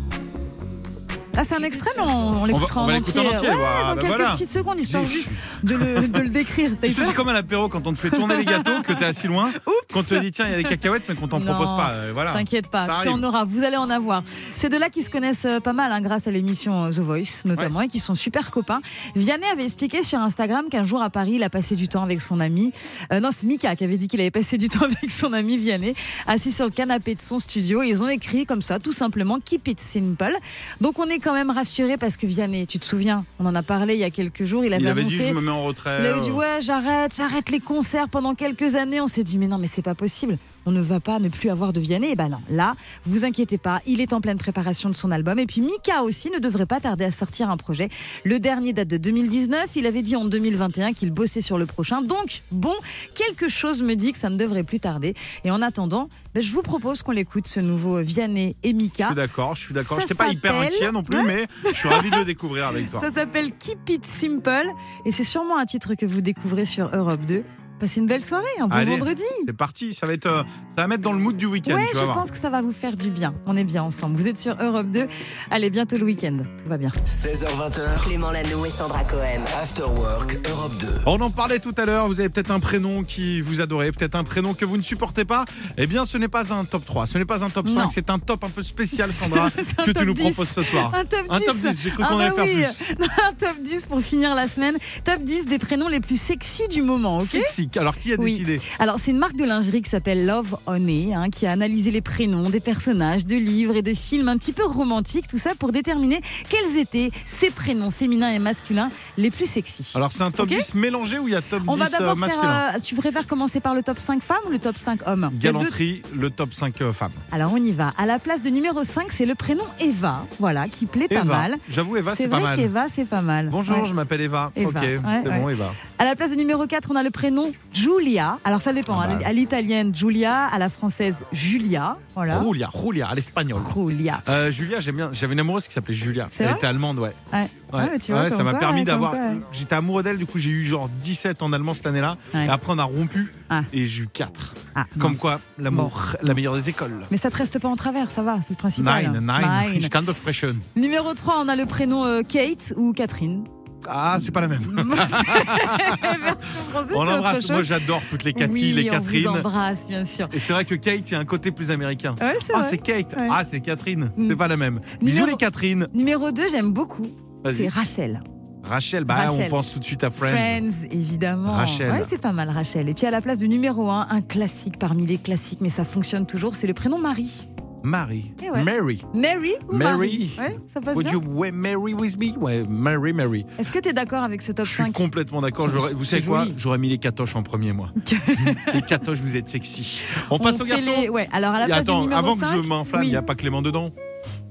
[1.37, 3.19] Là, c'est un extrait, mais on, on l'écoutera on en entier.
[3.21, 4.31] en entier, Ouais, voilà, dans bah quelques voilà.
[4.33, 5.29] petites secondes, histoire juste
[5.63, 6.71] de le, de le décrire.
[6.83, 9.49] C'est comme à l'apéro quand on te fait tourner les gâteaux, que t'es assis loin,
[9.67, 11.91] Oups qu'on te dit tiens, il y a des cacahuètes, mais qu'on t'en propose pas.
[11.93, 12.33] euh, Voilà.
[12.33, 14.23] T'inquiète pas, tu en auras, vous allez en avoir.
[14.55, 16.99] C'est de là qu'ils se connaissent euh, pas mal hein, grâce à l'émission euh, The
[16.99, 18.81] Voice notamment et qui sont super copains.
[19.15, 22.19] Vianney avait expliqué sur Instagram qu'un jour à Paris, il a passé du temps avec
[22.21, 22.71] son ami.
[23.13, 25.57] Euh, non, c'est Mika qui avait dit qu'il avait passé du temps avec son ami
[25.57, 25.93] Vianney,
[26.25, 27.83] assis sur le canapé de son studio.
[27.83, 30.33] Ils ont écrit comme ça, tout simplement, Keep it simple.
[30.81, 33.61] Donc on est quand même rassuré parce que Vianney, tu te souviens, on en a
[33.61, 35.29] parlé il y a quelques jours, il avait, Il avait dit annoncé.
[35.29, 35.97] je me mets en retrait.
[35.99, 39.01] Il avait dit euh, ouais j'arrête, j'arrête les concerts pendant quelques années.
[39.01, 40.37] On s'est dit mais non mais c'est pas possible.
[40.67, 42.11] On ne va pas ne plus avoir de Vianney.
[42.11, 45.39] Et ben non, là, vous inquiétez pas, il est en pleine préparation de son album.
[45.39, 47.87] Et puis Mika aussi ne devrait pas tarder à sortir un projet.
[48.25, 49.77] Le dernier date de 2019.
[49.77, 52.01] Il avait dit en 2021 qu'il bossait sur le prochain.
[52.01, 52.73] Donc bon,
[53.15, 55.13] quelque chose me dit que ça ne devrait plus tarder.
[55.45, 59.05] Et en attendant, ben, je vous propose qu'on l'écoute ce nouveau Vianney et Je Mika.
[59.05, 59.99] suis d'accord, je suis d'accord.
[59.99, 62.91] Je n'étais pas hyper inquiet non plus, mais je suis ravi de le découvrir avec
[62.91, 62.99] toi.
[62.99, 64.67] Ça s'appelle Keep It Simple
[65.05, 67.45] et c'est sûrement un titre que vous découvrez sur Europe 2.
[67.79, 68.89] Passez une belle soirée, un bon Allez.
[68.97, 69.21] vendredi.
[69.45, 70.41] C'est parti, ça va être, euh,
[70.75, 71.75] ça va mettre dans le mood du week-end.
[71.75, 72.17] Ouais, tu je voir.
[72.17, 73.35] pense que ça va vous faire du bien.
[73.45, 74.15] On est bien ensemble.
[74.17, 75.07] Vous êtes sur Europe 2.
[75.51, 76.37] Allez, bientôt le week-end.
[76.37, 76.89] Tout va bien.
[77.05, 79.43] 16h20h, Clément Lanoux et Sandra Cohen.
[79.61, 80.87] After Work Europe 2.
[81.05, 84.15] On en parlait tout à l'heure, vous avez peut-être un prénom qui vous adorez, peut-être
[84.15, 85.45] un prénom que vous ne supportez pas.
[85.77, 87.89] Eh bien, ce n'est pas un top 3, ce n'est pas un top 5, Non.
[87.91, 89.51] c'est un top un peu spécial, Sandra,
[89.85, 90.21] que tu nous 10.
[90.23, 90.91] proposes ce soir.
[90.95, 91.35] Un top 10.
[91.35, 92.95] Un top 10, j'ai cru Ah qu'on bah allait faire oui.
[92.95, 93.05] plus.
[93.27, 94.77] un top 10 pour finir la semaine.
[95.03, 97.23] Top 10 des prénoms les plus sexy du moment, ok?
[97.25, 97.66] Sexy.
[97.75, 98.31] Alors, qui a Oui.
[98.31, 101.91] décidé Alors, c'est une marque de lingerie qui s'appelle Love Honey, hein, qui a analysé
[101.91, 105.51] les prénoms des personnages de livres et de films un petit peu romantiques, tout ça
[105.57, 109.91] pour déterminer quels étaient ces prénoms féminins et masculins les plus sexy.
[109.95, 111.85] Alors, c'est un top Ok 10 mélangé ou il y a top On 10 va
[111.85, 112.75] euh, d'abord masculin faire.
[112.75, 115.29] euh, tu préfères commencer par le top 5 femmes ou le top 5 hommes?
[115.33, 117.11] Deux- Galanterie, le top 5 euh, femmes.
[117.31, 117.93] Alors on y va.
[117.97, 121.55] À la place de numéro 5, c'est le prénom Eva, voilà, qui plaît pas mal.
[121.69, 122.57] J'avoue, Eva, c'est pas vrai mal.
[122.57, 123.49] qu'Eva, c'est pas mal.
[123.49, 123.87] Bonjour, Ouais.
[123.87, 124.51] je m'appelle Eva.
[124.55, 125.39] Eva, Ok, ouais, c'est ouais.
[125.39, 125.73] bon, Eva.
[125.99, 128.39] À la place de numéro 4, on a le prénom Giulia.
[128.43, 128.99] Alors ça dépend.
[128.99, 129.17] Ah hein.
[129.19, 129.25] bah.
[129.27, 130.45] À l'italienne, Giulia.
[130.45, 131.97] À la française, Julia.
[132.15, 132.41] Voilà.
[132.43, 133.61] Julia, Julia, à l'espagnol.
[133.75, 134.19] Julia.
[134.29, 135.09] Euh, Julia, j'aime bien.
[135.11, 136.29] J'avais une amoureuse qui s'appelait Julia.
[136.39, 137.13] Elle était allemande, ouais.
[137.33, 137.47] Ouais.
[137.73, 139.13] Ouais, Ah, tu vois, Ouais, ça m'a permis d'avoir.
[139.51, 142.17] J'étais amoureux d'elle, du coup j'ai eu genre 17 en allemand cette année-là.
[142.33, 143.61] Et après on a rompu Ah.
[143.73, 144.55] et j'ai eu 4.
[144.75, 145.19] Ah, Comme mince.
[145.21, 146.91] quoi, l'amour, la meilleure des écoles.
[147.11, 149.03] Mais ça te reste pas en travers, ça va, c'est le principal.
[149.11, 150.59] Nine, nine, Nine.
[150.75, 153.43] Numéro 3, on a le prénom euh, Kate ou Catherine.
[153.89, 154.61] Ah, c'est pas la même.
[154.65, 157.49] Version française, On embrasse.
[157.49, 159.21] Moi j'adore toutes les Cathy, oui, les on Catherine.
[159.27, 160.27] vous embrasse, bien sûr.
[160.33, 162.15] Et c'est vrai que Kate, il y a un côté plus américain.
[162.21, 163.15] Ouais, Ah, c'est Kate.
[163.17, 163.27] Ouais.
[163.31, 164.11] Ah, c'est Catherine.
[164.17, 164.27] Mm.
[164.29, 164.79] C'est pas la même.
[164.99, 165.87] Bisous Numéro- les Catherine.
[165.93, 167.05] Numéro 2, j'aime beaucoup.
[167.53, 168.21] C'est Rachel.
[168.63, 169.45] Rachel, bah Rachel.
[169.47, 170.31] on pense tout de suite à Friends.
[170.35, 171.53] Friends, évidemment.
[171.53, 171.89] Rachel.
[171.89, 172.89] Ouais, c'est pas mal, Rachel.
[172.89, 175.85] Et puis à la place du numéro 1, un classique parmi les classiques, mais ça
[175.85, 177.47] fonctionne toujours, c'est le prénom Marie.
[177.87, 178.33] Marie.
[178.43, 178.63] Eh ouais.
[178.63, 179.01] Mary.
[179.13, 179.97] Mary ou Mary.
[179.97, 181.13] Marie Ouais, ça passe Would bien.
[181.13, 182.37] you marry with me?
[182.37, 183.45] Ouais, Mary, Mary.
[183.57, 185.67] Est-ce que tu es d'accord avec ce top Je suis 5 complètement d'accord.
[185.95, 186.45] Vous savez quoi?
[186.57, 187.89] J'aurais mis les catoches en premier, moi.
[188.73, 190.03] les catoches, vous êtes sexy.
[190.29, 190.91] On passe aux garçons.
[191.01, 193.05] les- Ouais, alors à la Et place attends, du avant 5, que je m'enflamme, il
[193.05, 193.11] oui.
[193.11, 193.91] n'y a pas Clément dedans?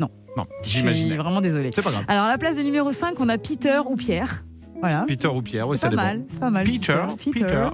[0.00, 0.08] Non.
[0.36, 1.70] Non, Je suis vraiment désolée.
[1.74, 2.04] C'est pas grave.
[2.08, 4.44] Alors à la place du numéro 5, on a Peter ou Pierre.
[4.80, 5.04] Voilà.
[5.08, 6.02] Peter ou Pierre, oui, C'est ça pas dépend.
[6.04, 6.64] mal, c'est pas mal.
[6.66, 7.68] Peter, Peter.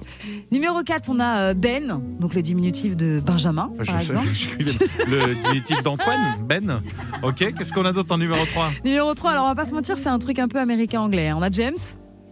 [0.51, 4.27] Numéro 4, on a euh, Ben, donc le diminutif de Benjamin, Je par sais, exemple.
[4.33, 6.81] je- le diminutif d'Antoine, Ben.
[7.21, 9.73] Ok, qu'est-ce qu'on a d'autre en numéro 3 Numéro 3, alors on va pas se
[9.73, 11.29] mentir, c'est un truc un peu américain-anglais.
[11.29, 11.35] hein.
[11.39, 11.73] On a James.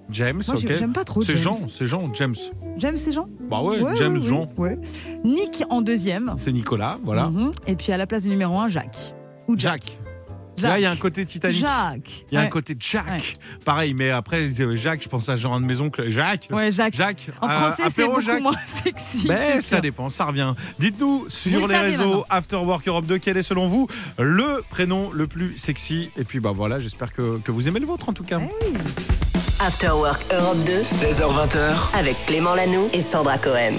[0.09, 0.65] James, Moi, ok.
[0.67, 1.37] j'aime pas trop C'est.
[1.37, 2.35] Jean, c'est Jean, James.
[2.77, 3.27] James, c'est Jean?
[3.49, 4.49] Bah ouais, Ouais, James, ouais, Jean.
[4.57, 4.79] ouais, ouais.
[5.23, 6.33] Nick en deuxième.
[6.37, 7.29] C'est Nicolas, voilà.
[7.29, 7.51] Mhm.
[7.67, 9.15] Et puis à la place du numéro 1, Jacques.
[9.47, 9.83] Ou Jack.
[9.83, 9.99] Jacques.
[10.69, 11.59] Là, il y a un côté Titanic.
[11.59, 12.25] Jacques.
[12.31, 13.37] Il y a un côté Jack.
[13.65, 15.89] Pareil, mais après, euh, Jacques, je pense à Jean de maison.
[16.07, 16.47] Jacques.
[16.51, 16.95] Ouais, Jacques.
[16.95, 17.29] Jacques.
[17.41, 18.41] En euh, français, c'est beaucoup Jacques.
[18.41, 19.27] moins sexy.
[19.27, 19.81] Mais c'est ça sûr.
[19.81, 20.53] dépend, ça revient.
[20.79, 22.25] Dites-nous sur le les réseaux maintenant.
[22.29, 23.87] After Work Europe 2, quel est selon vous
[24.17, 26.09] le prénom le plus sexy?
[26.17, 28.39] Et puis bah voilà, j'espère que, que vous aimez le vôtre en tout cas.
[28.41, 28.73] Eh
[29.63, 33.73] After Work Europe 2 16h20h, avec Clément Lanoux et Sandra Cohen.